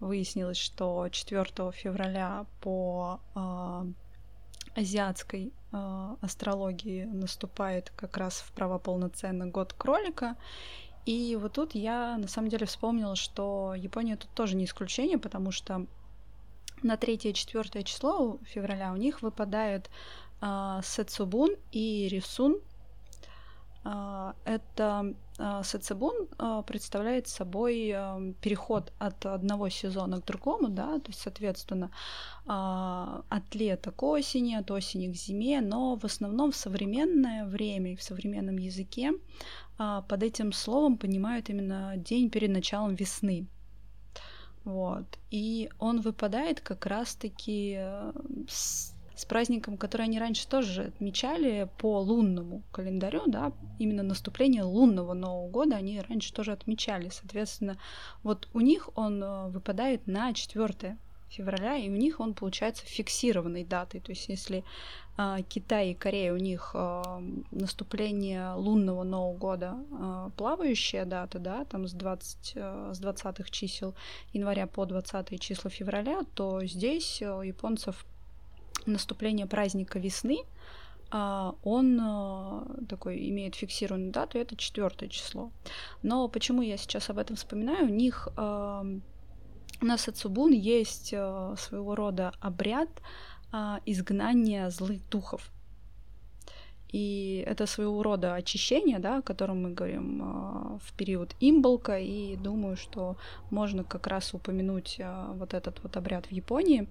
выяснилось, 0.00 0.56
что 0.56 1.08
4 1.08 1.72
февраля 1.72 2.46
по 2.60 3.20
э, 3.34 3.84
азиатской 4.74 5.52
э, 5.72 6.16
астрологии 6.20 7.04
наступает 7.04 7.92
как 7.96 8.16
раз 8.16 8.40
в 8.40 8.52
право 8.52 8.78
год 8.78 9.72
кролика. 9.74 10.36
И 11.06 11.36
вот 11.40 11.54
тут 11.54 11.74
я 11.74 12.18
на 12.18 12.28
самом 12.28 12.48
деле 12.50 12.66
вспомнила, 12.66 13.16
что 13.16 13.74
Япония 13.76 14.16
тут 14.16 14.30
тоже 14.30 14.56
не 14.56 14.64
исключение, 14.64 15.18
потому 15.18 15.50
что 15.50 15.86
на 16.82 16.96
3 16.96 17.14
и 17.14 17.34
4 17.34 17.84
число 17.84 18.38
февраля 18.44 18.92
у 18.92 18.96
них 18.96 19.22
выпадает 19.22 19.90
э, 20.40 20.80
Сетсубун 20.82 21.56
и 21.72 22.08
Рисун. 22.08 22.58
Э, 23.84 24.32
это 24.44 25.14
э, 25.40 25.62
Сетсубун 25.64 26.28
э, 26.38 26.62
представляет 26.66 27.26
собой 27.28 27.92
э, 27.94 28.34
переход 28.40 28.92
от 28.98 29.26
одного 29.26 29.68
сезона 29.70 30.20
к 30.20 30.26
другому, 30.26 30.68
да, 30.68 30.98
то 30.98 31.08
есть, 31.08 31.20
соответственно, 31.20 31.90
э, 32.46 32.48
от 32.48 33.54
лета 33.54 33.90
к 33.90 34.02
осени, 34.02 34.54
от 34.54 34.70
осени 34.70 35.12
к 35.12 35.16
зиме, 35.16 35.60
но 35.60 35.96
в 35.96 36.04
основном 36.04 36.50
в 36.50 36.56
современное 36.56 37.46
время 37.46 37.92
и 37.92 37.96
в 37.96 38.02
современном 38.02 38.58
языке 38.58 39.12
под 40.08 40.22
этим 40.22 40.52
словом 40.52 40.98
понимают 40.98 41.48
именно 41.48 41.94
день 41.96 42.28
перед 42.28 42.50
началом 42.50 42.94
весны. 42.94 43.46
Вот. 44.64 45.06
И 45.30 45.70
он 45.78 46.02
выпадает 46.02 46.60
как 46.60 46.84
раз-таки 46.84 47.78
с 48.46 48.89
с 49.20 49.24
праздником, 49.26 49.76
который 49.76 50.06
они 50.06 50.18
раньше 50.18 50.48
тоже 50.48 50.84
отмечали 50.84 51.68
по 51.78 52.00
лунному 52.00 52.62
календарю, 52.72 53.24
да, 53.26 53.52
именно 53.78 54.02
наступление 54.02 54.62
лунного 54.62 55.12
Нового 55.12 55.48
года 55.48 55.76
они 55.76 56.00
раньше 56.00 56.32
тоже 56.32 56.52
отмечали. 56.52 57.10
Соответственно, 57.10 57.76
вот 58.22 58.48
у 58.54 58.60
них 58.60 58.88
он 58.94 59.22
э, 59.22 59.48
выпадает 59.48 60.06
на 60.06 60.32
4 60.32 60.96
февраля, 61.28 61.76
и 61.76 61.88
у 61.88 61.96
них 61.96 62.18
он 62.18 62.34
получается 62.34 62.84
фиксированной 62.86 63.64
датой. 63.64 64.00
То 64.00 64.12
есть 64.12 64.28
если 64.28 64.64
э, 65.18 65.36
Китай 65.48 65.90
и 65.90 65.94
Корея, 65.94 66.32
у 66.32 66.38
них 66.38 66.72
э, 66.74 67.02
наступление 67.50 68.54
лунного 68.54 69.04
Нового 69.04 69.36
года 69.36 69.76
э, 69.90 70.30
плавающая 70.36 71.04
дата, 71.04 71.38
да, 71.38 71.66
там 71.66 71.86
с, 71.86 71.92
20, 71.92 72.52
э, 72.54 72.90
с 72.94 72.98
20 72.98 73.50
чисел 73.50 73.94
января 74.32 74.66
по 74.66 74.86
20 74.86 75.38
числа 75.40 75.70
февраля, 75.70 76.22
то 76.34 76.64
здесь 76.64 77.22
у 77.22 77.42
японцев 77.42 78.06
наступление 78.86 79.46
праздника 79.46 79.98
весны, 79.98 80.44
а, 81.10 81.54
он 81.64 81.98
а, 82.00 82.64
такой 82.88 83.28
имеет 83.28 83.56
фиксированную 83.56 84.12
дату, 84.12 84.38
это 84.38 84.56
четвертое 84.56 85.08
число. 85.08 85.50
Но 86.02 86.28
почему 86.28 86.62
я 86.62 86.76
сейчас 86.76 87.10
об 87.10 87.18
этом 87.18 87.36
вспоминаю? 87.36 87.86
У 87.86 87.94
них 87.94 88.28
а, 88.36 88.84
на 89.80 89.98
Сацубун 89.98 90.52
есть 90.52 91.08
своего 91.08 91.94
рода 91.94 92.32
обряд 92.40 92.88
изгнания 93.86 94.68
злых 94.68 95.08
духов. 95.08 95.50
И 96.92 97.44
это 97.46 97.66
своего 97.66 98.02
рода 98.02 98.34
очищение, 98.34 98.98
да, 98.98 99.18
о 99.18 99.22
котором 99.22 99.62
мы 99.62 99.70
говорим 99.70 100.22
э, 100.22 100.78
в 100.84 100.92
период 100.96 101.36
имболка, 101.40 101.98
и 101.98 102.36
думаю, 102.36 102.76
что 102.76 103.16
можно 103.50 103.84
как 103.84 104.08
раз 104.08 104.34
упомянуть 104.34 104.96
э, 104.98 105.26
вот 105.34 105.54
этот 105.54 105.80
вот 105.82 105.96
обряд 105.96 106.26
в 106.26 106.32
Японии. 106.32 106.88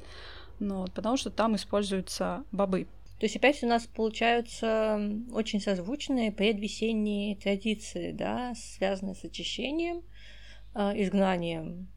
Ну, 0.59 0.85
потому 0.93 1.17
что 1.17 1.29
там 1.29 1.55
используются 1.55 2.43
бобы. 2.51 2.87
То 3.19 3.25
есть 3.25 3.35
опять 3.35 3.61
у 3.63 3.67
нас 3.67 3.85
получаются 3.85 4.97
очень 5.33 5.59
созвучные 5.59 6.31
предвесенние 6.31 7.35
традиции, 7.35 8.11
да, 8.13 8.53
связанные 8.55 9.15
с 9.15 9.23
очищением, 9.25 10.03
э, 10.73 11.01
изгнанием 11.01 11.89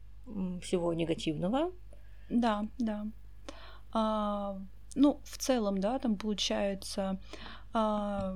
всего 0.61 0.93
негативного. 0.93 1.71
Да, 2.29 2.67
да. 2.77 3.07
А, 3.93 4.59
ну, 4.95 5.21
в 5.23 5.37
целом, 5.37 5.79
да, 5.79 5.99
там 5.99 6.17
получается 6.17 7.19
а, 7.73 8.35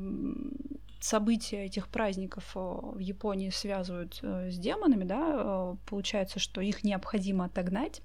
события 1.00 1.66
этих 1.66 1.90
праздников 1.90 2.52
в 2.54 3.00
Японии 3.00 3.50
связывают 3.50 4.20
э, 4.22 4.50
с 4.52 4.58
демонами, 4.58 5.04
да, 5.04 5.76
получается, 5.86 6.40
что 6.40 6.62
их 6.62 6.84
необходимо 6.84 7.46
отогнать, 7.46 8.02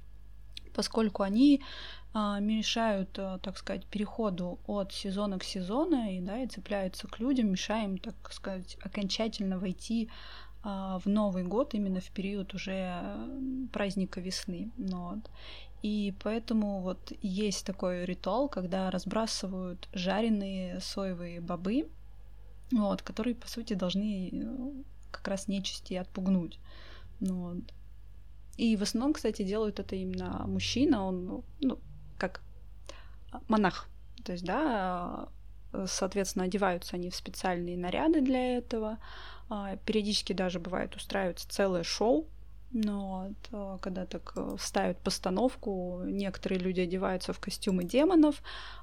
поскольку 0.74 1.22
они 1.22 1.62
а, 1.62 1.66
мешают, 2.14 3.18
а, 3.18 3.38
так 3.38 3.56
сказать, 3.56 3.86
переходу 3.86 4.58
от 4.66 4.92
сезона 4.92 5.38
к 5.38 5.44
сезону 5.44 6.10
и, 6.10 6.20
да, 6.20 6.42
и 6.42 6.46
цепляются 6.46 7.08
к 7.08 7.18
людям, 7.20 7.50
мешаем, 7.50 7.98
так 7.98 8.32
сказать, 8.32 8.76
окончательно 8.82 9.58
войти 9.58 10.10
а, 10.62 10.98
в 10.98 11.06
Новый 11.06 11.44
год 11.44 11.74
именно 11.74 12.00
в 12.00 12.10
период 12.10 12.54
уже 12.54 13.02
праздника 13.72 14.20
весны. 14.20 14.70
Ну 14.76 15.10
вот. 15.10 15.30
И 15.82 16.14
поэтому 16.22 16.80
вот 16.80 17.12
есть 17.22 17.66
такой 17.66 18.04
ритуал, 18.04 18.48
когда 18.48 18.90
разбрасывают 18.90 19.88
жареные 19.92 20.80
соевые 20.80 21.40
бобы, 21.40 21.88
вот, 22.70 23.02
которые, 23.02 23.34
по 23.34 23.48
сути, 23.48 23.74
должны 23.74 24.30
э, 24.32 24.82
как 25.10 25.26
раз 25.28 25.48
нечисти 25.48 25.94
отпугнуть. 25.94 26.58
Ну, 27.20 27.40
вот. 27.40 27.74
И 28.56 28.76
в 28.76 28.82
основном, 28.82 29.14
кстати, 29.14 29.42
делают 29.42 29.80
это 29.80 29.96
именно 29.96 30.44
мужчина, 30.46 31.04
он, 31.04 31.42
ну, 31.60 31.78
как 32.18 32.40
монах. 33.48 33.88
То 34.24 34.32
есть, 34.32 34.44
да, 34.44 35.28
соответственно, 35.86 36.44
одеваются 36.44 36.96
они 36.96 37.10
в 37.10 37.16
специальные 37.16 37.76
наряды 37.76 38.20
для 38.20 38.58
этого. 38.58 38.98
А, 39.48 39.76
периодически 39.76 40.32
даже 40.32 40.60
бывает 40.60 40.94
устраивается 40.94 41.48
целое 41.48 41.82
шоу 41.82 42.26
но 42.72 43.26
вот, 43.26 43.48
э, 43.52 43.78
когда 43.80 44.06
так 44.06 44.32
э, 44.36 44.56
ставят 44.58 44.98
постановку, 44.98 46.00
некоторые 46.04 46.58
люди 46.58 46.80
одеваются 46.80 47.32
в 47.32 47.38
костюмы 47.38 47.84
демонов, 47.84 48.42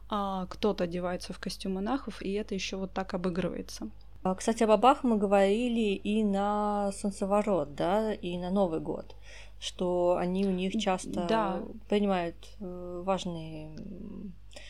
а 0.09 0.45
кто-то 0.47 0.83
одевается 0.83 1.33
в 1.33 1.39
костюм 1.39 1.73
монахов, 1.73 2.21
и 2.21 2.31
это 2.33 2.53
еще 2.53 2.77
вот 2.77 2.93
так 2.93 3.13
обыгрывается. 3.13 3.89
А, 4.21 4.35
кстати, 4.35 4.63
о 4.63 4.67
бабах 4.67 5.03
мы 5.03 5.17
говорили 5.17 5.95
и 5.95 6.23
на 6.23 6.91
Солнцеворот, 6.91 7.73
да, 7.75 8.13
и 8.13 8.37
на 8.37 8.51
Новый 8.51 8.79
год, 8.79 9.15
что 9.59 10.17
они 10.17 10.45
у 10.45 10.51
них 10.51 10.79
часто 10.81 11.25
да. 11.27 11.63
принимают 11.87 12.35
э, 12.59 13.01
важные 13.05 13.75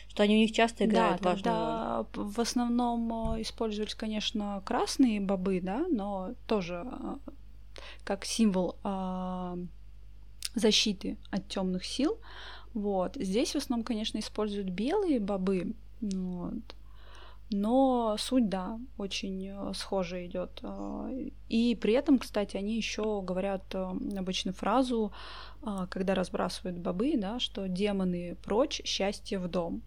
что 0.08 0.24
они 0.24 0.34
у 0.34 0.38
них 0.38 0.52
часто 0.52 0.84
играют 0.84 1.22
да, 1.22 1.30
важную 1.30 1.42
тогда 1.44 2.06
роль. 2.14 2.26
В 2.26 2.40
основном 2.40 3.40
использовались, 3.40 3.94
конечно, 3.94 4.60
красные 4.64 5.20
бобы, 5.20 5.60
да, 5.62 5.86
но 5.88 6.34
тоже 6.48 6.84
как 8.04 8.24
символ 8.24 8.76
э, 8.82 9.56
защиты 10.54 11.16
от 11.30 11.48
темных 11.48 11.84
сил. 11.84 12.18
Вот. 12.74 13.16
Здесь 13.16 13.52
в 13.52 13.56
основном, 13.56 13.84
конечно, 13.84 14.18
используют 14.18 14.68
белые 14.68 15.20
бобы. 15.20 15.74
Вот. 16.00 16.74
Но 17.50 18.16
суть, 18.16 18.48
да, 18.48 18.78
очень 18.96 19.48
э, 19.48 19.72
схожая 19.74 20.26
идет. 20.26 20.60
А, 20.62 21.10
и 21.48 21.74
при 21.74 21.94
этом, 21.94 22.20
кстати, 22.20 22.56
они 22.56 22.76
еще 22.76 23.22
говорят 23.22 23.64
э, 23.74 23.90
обычную 24.16 24.54
фразу, 24.54 25.12
а, 25.62 25.88
когда 25.88 26.14
разбрасывают 26.14 26.78
бобы, 26.78 27.14
да, 27.16 27.40
что 27.40 27.66
демоны 27.66 28.36
прочь, 28.42 28.80
счастье 28.84 29.38
в 29.40 29.48
дом. 29.48 29.82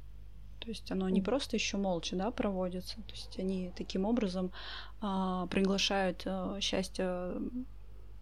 То 0.60 0.70
есть 0.70 0.90
оно 0.92 1.10
не 1.10 1.22
просто 1.22 1.58
еще 1.58 1.78
молча 1.78 2.16
да, 2.16 2.32
проводится. 2.32 2.96
То 2.96 3.12
есть 3.12 3.38
они 3.38 3.72
таким 3.76 4.06
образом 4.06 4.52
а, 5.02 5.48
приглашают 5.48 6.24
а, 6.26 6.60
счастье 6.62 7.34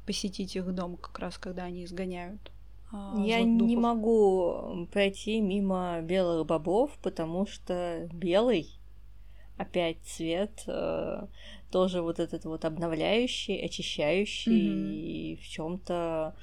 посетить 0.07 0.55
их 0.55 0.73
дом, 0.73 0.97
как 0.97 1.17
раз 1.19 1.37
когда 1.37 1.63
они 1.63 1.85
изгоняют. 1.85 2.51
А, 2.91 3.15
Я 3.17 3.43
не 3.43 3.77
могу 3.77 4.87
пройти 4.91 5.39
мимо 5.39 6.01
белых 6.01 6.47
бобов, 6.47 6.97
потому 7.03 7.45
что 7.45 8.09
белый 8.11 8.80
опять 9.61 9.97
цвет 10.03 10.63
э, 10.67 11.25
тоже 11.71 12.01
вот 12.01 12.19
этот 12.19 12.45
вот 12.45 12.65
обновляющий, 12.65 13.63
очищающий 13.63 14.69
mm-hmm. 14.69 14.93
и 14.93 15.35
в 15.37 15.47
чем-то 15.47 16.35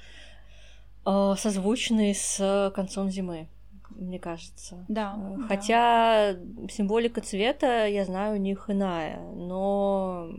э, 1.05 1.35
созвучный 1.37 2.15
с 2.15 2.71
концом 2.75 3.09
зимы, 3.09 3.47
мне 3.89 4.19
кажется. 4.19 4.85
Да. 4.87 5.17
Э, 5.17 5.47
хотя 5.47 6.33
да. 6.33 6.67
символика 6.69 7.21
цвета, 7.21 7.85
я 7.85 8.05
знаю, 8.05 8.35
у 8.35 8.39
них 8.39 8.69
иная, 8.69 9.19
но 9.33 10.29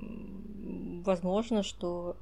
возможно, 1.04 1.62
что 1.62 2.16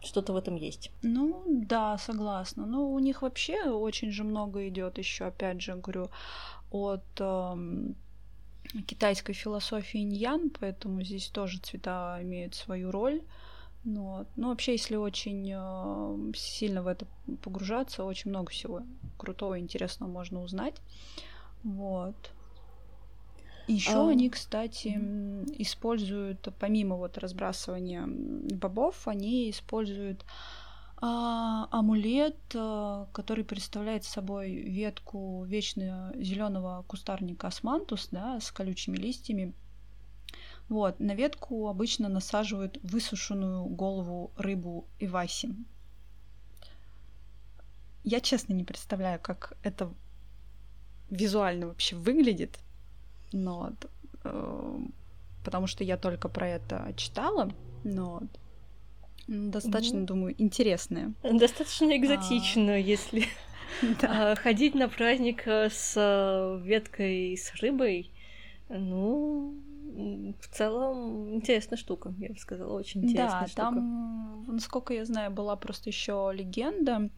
что-то 0.00 0.34
в 0.34 0.36
этом 0.36 0.56
есть. 0.56 0.90
Ну, 1.02 1.42
да, 1.46 1.96
согласна. 1.96 2.66
Ну, 2.66 2.92
у 2.92 2.98
них 2.98 3.22
вообще 3.22 3.70
очень 3.70 4.10
же 4.10 4.22
много 4.22 4.68
идет 4.68 4.98
еще, 4.98 5.24
опять 5.24 5.62
же, 5.62 5.76
говорю, 5.76 6.08
от 6.70 7.04
эм, 7.20 7.96
китайской 8.86 9.32
философии 9.32 10.02
иньян, 10.02 10.50
поэтому 10.50 11.02
здесь 11.02 11.28
тоже 11.28 11.58
цвета 11.58 12.18
имеют 12.22 12.54
свою 12.54 12.90
роль. 12.90 13.22
Ну, 13.84 14.26
ну 14.36 14.48
вообще, 14.48 14.72
если 14.72 14.96
очень 14.96 15.52
э, 15.54 16.32
сильно 16.34 16.82
в 16.82 16.86
это 16.86 17.06
погружаться, 17.42 18.04
очень 18.04 18.30
много 18.30 18.50
всего 18.50 18.82
крутого 19.18 19.58
и 19.58 19.60
интересного 19.60 20.10
можно 20.10 20.42
узнать. 20.42 20.74
Вот. 21.62 22.16
Еще 23.66 23.92
а... 23.92 24.08
они, 24.08 24.28
кстати, 24.30 24.88
используют, 25.58 26.48
помимо 26.58 26.96
вот 26.96 27.18
разбрасывания 27.18 28.06
бобов, 28.06 29.06
они 29.06 29.50
используют 29.50 30.24
а, 30.96 31.68
амулет, 31.70 32.38
а, 32.54 33.08
который 33.12 33.44
представляет 33.44 34.04
собой 34.04 34.50
ветку 34.50 35.44
вечно 35.44 36.12
зеленого 36.16 36.84
кустарника 36.86 37.48
османтус, 37.48 38.08
да, 38.10 38.40
с 38.40 38.50
колючими 38.52 38.96
листьями. 38.96 39.52
Вот, 40.68 40.98
на 40.98 41.14
ветку 41.14 41.68
обычно 41.68 42.08
насаживают 42.08 42.78
высушенную 42.82 43.66
голову 43.66 44.32
рыбу 44.36 44.86
иваси. 44.98 45.54
Я 48.02 48.20
честно 48.20 48.54
не 48.54 48.64
представляю, 48.64 49.20
как 49.20 49.56
это 49.62 49.92
визуально 51.10 51.68
вообще 51.68 51.96
выглядит, 51.96 52.58
но 53.32 53.72
э, 54.24 54.78
потому 55.44 55.66
что 55.66 55.84
я 55.84 55.96
только 55.96 56.28
про 56.28 56.48
это 56.48 56.92
читала, 56.96 57.50
но 57.82 58.22
достаточно, 59.26 59.98
mm 59.98 60.06
думаю, 60.06 60.34
интересное. 60.38 61.12
Достаточно 61.22 61.96
экзотично, 61.96 62.74
а... 62.74 62.76
если 62.76 63.24
да. 64.00 64.34
ходить 64.36 64.74
на 64.74 64.88
праздник 64.88 65.46
э, 65.46 65.70
с 65.70 65.94
э, 65.96 66.60
веткой 66.64 67.36
с 67.36 67.54
рыбой. 67.60 68.10
Ну, 68.68 69.54
в 70.40 70.48
целом 70.48 71.34
интересная 71.34 71.76
штука, 71.76 72.14
я 72.18 72.28
бы 72.30 72.38
сказала, 72.38 72.72
очень 72.76 73.04
интересная 73.04 73.42
да, 73.42 73.46
штука. 73.46 73.62
там, 73.62 74.44
насколько 74.48 74.94
я 74.94 75.04
знаю, 75.04 75.30
была 75.30 75.56
просто 75.56 75.90
еще 75.90 76.32
легенда, 76.34 77.10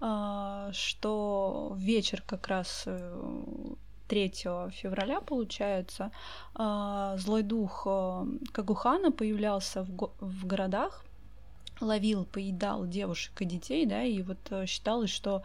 а, 0.00 0.70
что 0.72 1.74
вечер 1.76 2.22
как 2.26 2.48
раз 2.48 2.84
э, 2.86 3.74
3 4.08 4.30
февраля, 4.72 5.20
получается, 5.20 6.10
а, 6.54 7.16
злой 7.18 7.42
дух 7.42 7.82
а, 7.86 8.26
Кагухана 8.52 9.12
появлялся 9.12 9.82
в, 9.82 9.90
го- 9.90 10.14
в 10.20 10.46
городах, 10.46 11.04
ловил, 11.82 12.24
поедал 12.24 12.86
девушек 12.86 13.40
и 13.42 13.44
детей, 13.44 13.86
да, 13.86 14.02
и 14.02 14.22
вот 14.22 14.38
э, 14.50 14.66
считалось, 14.66 15.10
что 15.10 15.42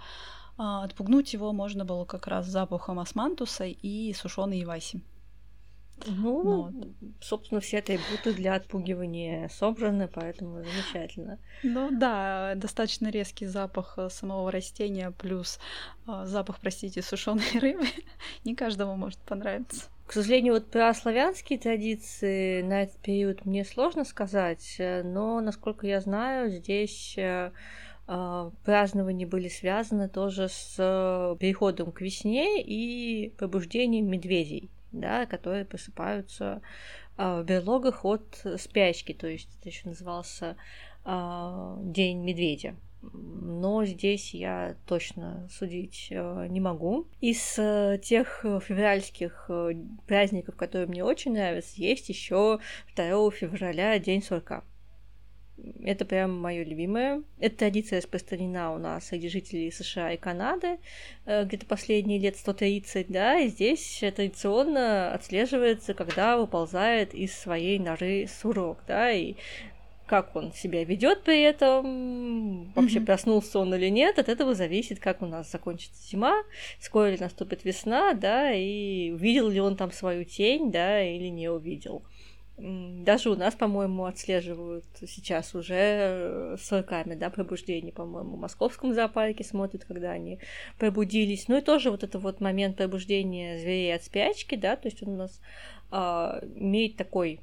а, 0.58 0.84
отпугнуть 0.84 1.34
его 1.34 1.54
можно 1.54 1.86
было 1.86 2.06
как 2.06 2.28
раз 2.28 2.48
запахом 2.48 3.00
османтуса 3.00 3.66
и 3.66 4.14
сушеной 4.14 4.64
иваси. 4.64 5.04
Ну, 6.06 6.42
вот. 6.44 6.74
собственно, 7.22 7.60
все 7.60 7.80
атрибуты 7.80 8.34
для 8.34 8.54
отпугивания 8.56 9.50
собраны, 9.50 10.08
поэтому 10.08 10.64
замечательно. 10.64 11.40
Ну 11.64 11.90
да, 11.92 12.54
достаточно 12.56 13.10
резкий 13.10 13.48
запах 13.48 13.96
э, 13.98 14.10
самого 14.10 14.52
растения 14.52 15.12
плюс 15.12 15.60
э, 16.08 16.24
запах, 16.26 16.60
простите, 16.60 17.02
сушеной 17.02 17.60
рыбы. 17.60 17.86
Не 18.44 18.56
каждому 18.56 18.96
может 18.96 19.20
понравиться. 19.20 19.90
К 20.08 20.14
сожалению, 20.14 20.54
вот 20.54 20.72
про 20.72 20.94
славянские 20.94 21.60
традиции 21.60 22.62
на 22.62 22.84
этот 22.84 22.98
период 22.98 23.46
мне 23.46 23.64
сложно 23.64 24.06
сказать, 24.06 24.76
э, 24.80 25.04
но, 25.04 25.40
насколько 25.42 25.86
я 25.86 26.02
знаю, 26.02 26.50
здесь 26.50 27.18
празднования 28.64 29.28
были 29.28 29.50
связаны 29.50 30.08
тоже 30.08 30.48
с 30.48 30.78
переходом 31.42 31.92
к 31.92 32.00
весне 32.00 32.64
и 32.64 33.34
пробуждением 33.38 34.10
медведей 34.10 34.70
да, 34.92 35.26
которые 35.26 35.66
просыпаются 35.66 36.62
э, 37.18 37.42
в 37.42 37.46
берлогах 37.46 38.06
от 38.06 38.46
спячки, 38.58 39.14
то 39.14 39.28
есть 39.28 39.50
это 39.60 39.70
еще 39.70 39.90
назывался 39.90 40.56
э, 41.06 41.78
День 41.82 42.24
медведя. 42.24 42.76
Но 43.02 43.86
здесь 43.86 44.34
я 44.34 44.76
точно 44.88 45.48
судить 45.52 46.08
э, 46.10 46.48
не 46.50 46.60
могу. 46.60 47.08
Из 47.22 47.56
э, 47.58 48.00
тех 48.04 48.40
февральских 48.44 49.46
э, 49.50 49.74
праздников, 50.08 50.56
которые 50.56 50.88
мне 50.88 51.04
очень 51.04 51.34
нравятся, 51.34 51.74
есть 51.76 52.10
еще 52.10 52.60
2 52.96 53.32
февраля 53.32 53.98
День 54.00 54.24
сурка. 54.24 54.64
Это 55.84 56.06
прям 56.06 56.40
мое 56.40 56.64
любимое. 56.64 57.24
Эта 57.40 57.58
традиция 57.58 57.98
распространена 57.98 58.76
у 58.76 58.78
нас 58.78 59.08
среди 59.08 59.28
жителей 59.28 59.72
США 59.72 60.12
и 60.14 60.18
Канады 60.18 60.78
где-то 61.26 61.66
последние 61.66 62.20
лет 62.20 62.38
130, 62.38 63.08
да, 63.08 63.40
и 63.40 63.48
здесь 63.48 64.04
традиционно 64.16 65.12
отслеживается, 65.14 65.96
когда 65.96 66.38
выползает 66.38 67.16
из 67.16 67.36
своей 67.36 67.80
норы 67.80 68.28
сурок, 68.28 68.84
да, 68.88 69.12
и 69.12 69.34
как 70.08 70.36
он 70.36 70.54
себя 70.54 70.84
ведет 70.84 71.24
при 71.24 71.42
этом, 71.44 72.72
вообще 72.74 73.00
mm-hmm. 73.00 73.06
проснулся 73.06 73.60
он 73.60 73.74
или 73.76 73.90
нет, 73.90 74.18
от 74.18 74.30
этого 74.30 74.56
зависит, 74.56 75.00
как 75.00 75.22
у 75.22 75.26
нас 75.26 75.52
закончится 75.52 76.02
зима, 76.10 76.44
скоро 76.80 77.12
ли 77.12 77.18
наступит 77.20 77.64
весна, 77.66 78.14
да, 78.14 78.52
и 78.54 79.12
увидел 79.12 79.50
ли 79.50 79.60
он 79.60 79.76
там 79.76 79.92
свою 79.92 80.24
тень, 80.24 80.72
да, 80.72 81.04
или 81.04 81.28
не 81.28 81.50
увидел. 81.50 82.04
Даже 82.58 83.30
у 83.30 83.36
нас, 83.36 83.54
по-моему, 83.54 84.06
отслеживают 84.06 84.84
сейчас 85.08 85.54
уже 85.54 85.76
э, 85.76 86.56
с 86.60 86.72
руками, 86.72 87.14
да, 87.14 87.30
пробуждение, 87.30 87.94
по-моему, 87.94 88.36
в 88.36 88.40
московском 88.40 88.96
зоопарке 88.96 89.44
смотрят, 89.44 89.86
когда 89.86 90.10
они 90.10 90.40
пробудились. 90.80 91.48
Ну 91.50 91.58
и 91.60 91.62
тоже 91.62 91.92
вот 91.92 92.04
это 92.04 92.18
вот 92.18 92.42
момент 92.42 92.78
пробуждения 92.78 93.60
зверей 93.60 93.94
от 93.94 94.04
спячки, 94.04 94.56
да, 94.56 94.76
то 94.76 94.88
есть 94.88 95.04
он 95.04 95.10
у 95.10 95.18
нас 95.18 95.40
а, 95.90 96.40
имеет 96.56 96.98
такой 96.98 97.40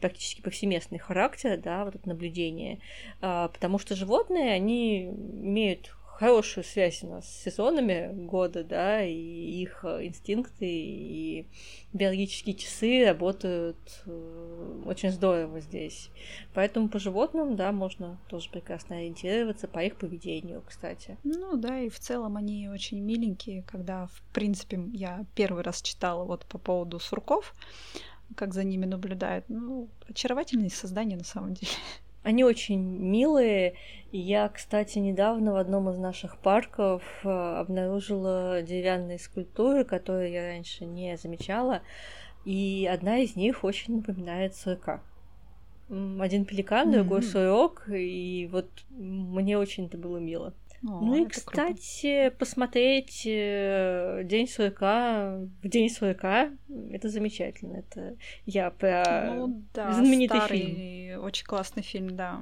практически 0.00 0.40
повсеместный 0.42 0.98
характер, 0.98 1.60
да, 1.62 1.84
вот 1.84 1.96
это 1.96 2.08
наблюдение, 2.08 2.78
а, 3.20 3.48
потому 3.48 3.78
что 3.78 3.96
животные, 3.96 4.52
они 4.52 5.06
имеют 5.06 5.94
хорошую 6.18 6.64
связь 6.64 7.04
у 7.04 7.06
нас 7.06 7.28
с 7.28 7.42
сезонами 7.44 8.12
года, 8.12 8.64
да, 8.64 9.04
и 9.04 9.12
их 9.14 9.84
инстинкты 9.84 10.66
и 10.66 11.46
биологические 11.92 12.56
часы 12.56 13.04
работают 13.06 13.76
э, 14.04 14.82
очень 14.84 15.12
здорово 15.12 15.60
здесь. 15.60 16.10
Поэтому 16.54 16.88
по 16.88 16.98
животным, 16.98 17.54
да, 17.54 17.70
можно 17.70 18.18
тоже 18.28 18.50
прекрасно 18.50 18.96
ориентироваться 18.96 19.68
по 19.68 19.78
их 19.78 19.94
поведению, 19.94 20.64
кстати. 20.66 21.16
Ну 21.22 21.56
да, 21.56 21.78
и 21.78 21.88
в 21.88 22.00
целом 22.00 22.36
они 22.36 22.68
очень 22.68 22.98
миленькие, 23.00 23.62
когда, 23.62 24.06
в 24.06 24.20
принципе, 24.32 24.80
я 24.92 25.24
первый 25.36 25.62
раз 25.62 25.80
читала 25.82 26.24
вот 26.24 26.44
по 26.46 26.58
поводу 26.58 26.98
сурков, 26.98 27.54
как 28.34 28.54
за 28.54 28.64
ними 28.64 28.86
наблюдают. 28.86 29.44
Ну, 29.48 29.88
очаровательные 30.08 30.70
создания 30.70 31.16
на 31.16 31.24
самом 31.24 31.54
деле. 31.54 31.70
Они 32.28 32.44
очень 32.44 32.78
милые. 32.78 33.72
Я, 34.12 34.50
кстати, 34.50 34.98
недавно 34.98 35.54
в 35.54 35.56
одном 35.56 35.88
из 35.88 35.96
наших 35.96 36.36
парков 36.36 37.02
э, 37.24 37.28
обнаружила 37.30 38.60
деревянные 38.60 39.18
скульптуры, 39.18 39.86
которые 39.86 40.34
я 40.34 40.42
раньше 40.48 40.84
не 40.84 41.16
замечала. 41.16 41.80
И 42.44 42.86
одна 42.92 43.16
из 43.16 43.34
них 43.34 43.64
очень 43.64 43.96
напоминает 43.96 44.54
сурка. 44.54 45.00
Один 45.88 46.44
пеликан, 46.44 46.92
другой 46.92 47.20
mm-hmm. 47.20 47.32
сурок, 47.32 47.88
и 47.88 48.46
вот 48.52 48.68
мне 48.90 49.56
очень 49.56 49.86
это 49.86 49.96
было 49.96 50.18
мило. 50.18 50.52
О, 50.84 51.00
ну 51.00 51.24
и, 51.24 51.26
кстати, 51.26 52.28
круто. 52.28 52.36
посмотреть 52.38 53.22
э, 53.26 54.22
День 54.24 54.46
сурка 54.46 55.40
в 55.62 55.68
День 55.68 55.90
сурка 55.90 56.50
это 56.92 57.08
замечательно. 57.08 57.78
Это 57.78 58.16
я 58.46 58.70
про 58.70 59.34
ну, 59.34 59.62
да, 59.74 59.92
знаменитый 59.92 60.38
старый, 60.38 60.60
фильм. 60.60 61.24
Очень 61.24 61.46
классный 61.46 61.82
фильм, 61.82 62.16
да. 62.16 62.40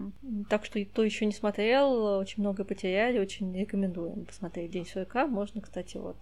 Так 0.50 0.66
что 0.66 0.84
кто 0.84 1.02
еще 1.02 1.24
не 1.24 1.32
смотрел, 1.32 2.18
очень 2.18 2.42
много 2.42 2.64
потеряли, 2.64 3.18
очень 3.18 3.56
рекомендуем 3.58 4.26
посмотреть 4.26 4.70
День 4.70 4.86
сурка. 4.86 5.26
Можно, 5.26 5.62
кстати, 5.62 5.96
вот 5.96 6.16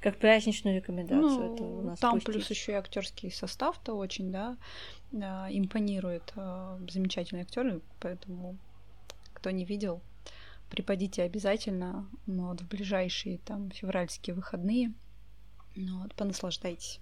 как 0.00 0.18
праздничную 0.18 0.76
рекомендацию. 0.76 1.20
Ну, 1.22 1.54
это 1.54 1.64
у 1.64 1.82
нас 1.82 1.98
там 1.98 2.14
пустить. 2.14 2.32
плюс 2.32 2.50
еще 2.50 2.72
и 2.72 2.76
актерский 2.76 3.32
состав-то 3.32 3.94
очень, 3.94 4.30
да, 4.30 4.56
импонирует. 5.12 6.32
Э, 6.36 6.78
замечательные 6.88 7.42
актеры, 7.42 7.80
поэтому 8.00 8.56
кто 9.32 9.50
не 9.50 9.64
видел, 9.64 10.00
припадите 10.70 11.22
обязательно 11.22 12.08
ну, 12.26 12.48
вот, 12.48 12.60
в 12.60 12.68
ближайшие 12.68 13.38
там 13.38 13.70
февральские 13.70 14.34
выходные. 14.34 14.92
Ну, 15.74 16.02
вот, 16.02 16.14
понаслаждайтесь. 16.14 17.00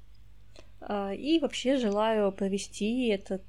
А, 0.81 1.13
и 1.13 1.39
вообще 1.39 1.77
желаю 1.77 2.33
провести 2.33 3.09
этот 3.09 3.43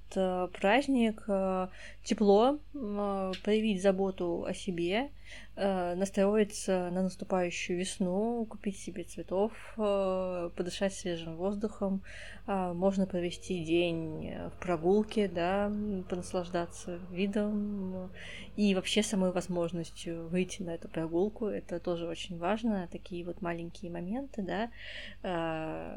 праздник 0.60 1.24
э, 1.28 1.68
тепло, 2.04 2.60
э, 2.74 3.32
проявить 3.44 3.82
заботу 3.82 4.46
о 4.46 4.54
себе, 4.54 5.10
настроиться 5.56 6.90
на 6.92 7.02
наступающую 7.02 7.80
весну, 7.80 8.46
купить 8.46 8.78
себе 8.78 9.04
цветов, 9.04 9.54
подышать 9.76 10.94
свежим 10.94 11.38
воздухом. 11.38 12.04
Можно 12.46 13.08
провести 13.08 13.64
день 13.64 14.34
в 14.54 14.60
прогулке, 14.60 15.30
да, 15.30 15.72
понаслаждаться 16.10 17.00
видом 17.10 18.12
и 18.58 18.76
вообще 18.76 19.02
самой 19.02 19.32
возможностью 19.32 20.28
выйти 20.28 20.62
на 20.62 20.72
эту 20.72 20.90
прогулку. 20.90 21.48
Это 21.48 21.80
тоже 21.80 22.06
очень 22.08 22.38
важно. 22.38 22.88
Такие 22.92 23.26
вот 23.26 23.42
маленькие 23.42 23.92
моменты, 23.92 24.44
да, 24.44 24.70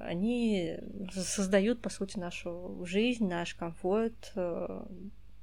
они 0.06 0.78
создают, 1.12 1.82
по 1.82 1.90
сути, 1.90 2.16
нашу 2.18 2.84
жизнь, 2.86 3.28
наш 3.28 3.54
комфорт. 3.54 4.07
Э, 4.34 4.84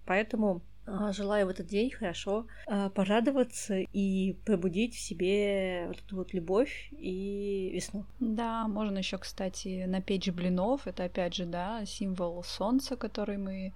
поэтому 0.05 0.61
а, 0.87 1.11
Желаю 1.11 1.47
в 1.47 1.49
этот 1.49 1.67
день 1.67 1.89
хорошо 1.89 2.45
а, 2.67 2.89
порадоваться 2.89 3.77
и 3.79 4.33
пробудить 4.45 4.93
в 4.95 4.99
себе 4.99 5.85
вот 5.87 5.97
эту 5.97 6.15
вот 6.15 6.33
любовь 6.33 6.89
и 6.91 7.71
весну. 7.73 8.05
Да, 8.19 8.67
можно 8.67 8.99
еще, 8.99 9.17
кстати, 9.17 9.85
напечь 9.85 10.29
блинов. 10.29 10.85
Это 10.85 11.05
опять 11.05 11.33
же, 11.33 11.45
да, 11.45 11.83
символ 11.85 12.43
солнца, 12.43 12.95
который 12.95 13.37
мы 13.37 13.73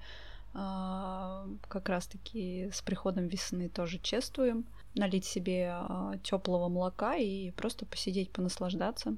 а, 0.53 1.47
как 1.67 1.89
раз-таки 1.89 2.69
с 2.71 2.81
приходом 2.81 3.27
весны 3.27 3.69
тоже 3.69 3.99
чествуем. 3.99 4.65
Налить 4.95 5.25
себе 5.25 5.75
теплого 6.23 6.67
молока 6.67 7.15
и 7.15 7.51
просто 7.51 7.85
посидеть, 7.85 8.31
понаслаждаться 8.31 9.15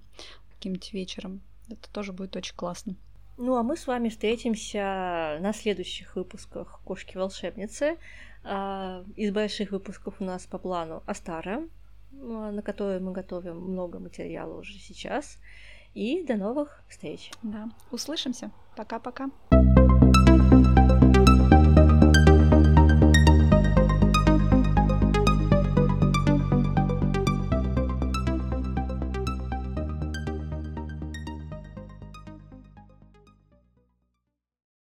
каким-нибудь 0.55 0.93
вечером. 0.93 1.41
Это 1.69 1.89
тоже 1.91 2.11
будет 2.11 2.35
очень 2.35 2.55
классно. 2.55 2.95
Ну, 3.43 3.55
а 3.55 3.63
мы 3.63 3.75
с 3.75 3.87
вами 3.87 4.09
встретимся 4.09 5.39
на 5.41 5.51
следующих 5.51 6.15
выпусках 6.15 6.79
«Кошки-волшебницы». 6.85 7.97
А, 8.43 9.03
из 9.15 9.31
больших 9.31 9.71
выпусков 9.71 10.13
у 10.19 10.23
нас 10.23 10.45
по 10.45 10.59
плану 10.59 11.01
Астара, 11.07 11.63
а, 12.13 12.51
на 12.51 12.61
который 12.61 12.99
мы 12.99 13.11
готовим 13.11 13.57
много 13.57 13.97
материала 13.97 14.59
уже 14.59 14.73
сейчас. 14.73 15.39
И 15.95 16.23
до 16.23 16.35
новых 16.35 16.83
встреч. 16.87 17.31
Да, 17.41 17.67
услышимся. 17.89 18.51
Пока-пока. 18.75 19.31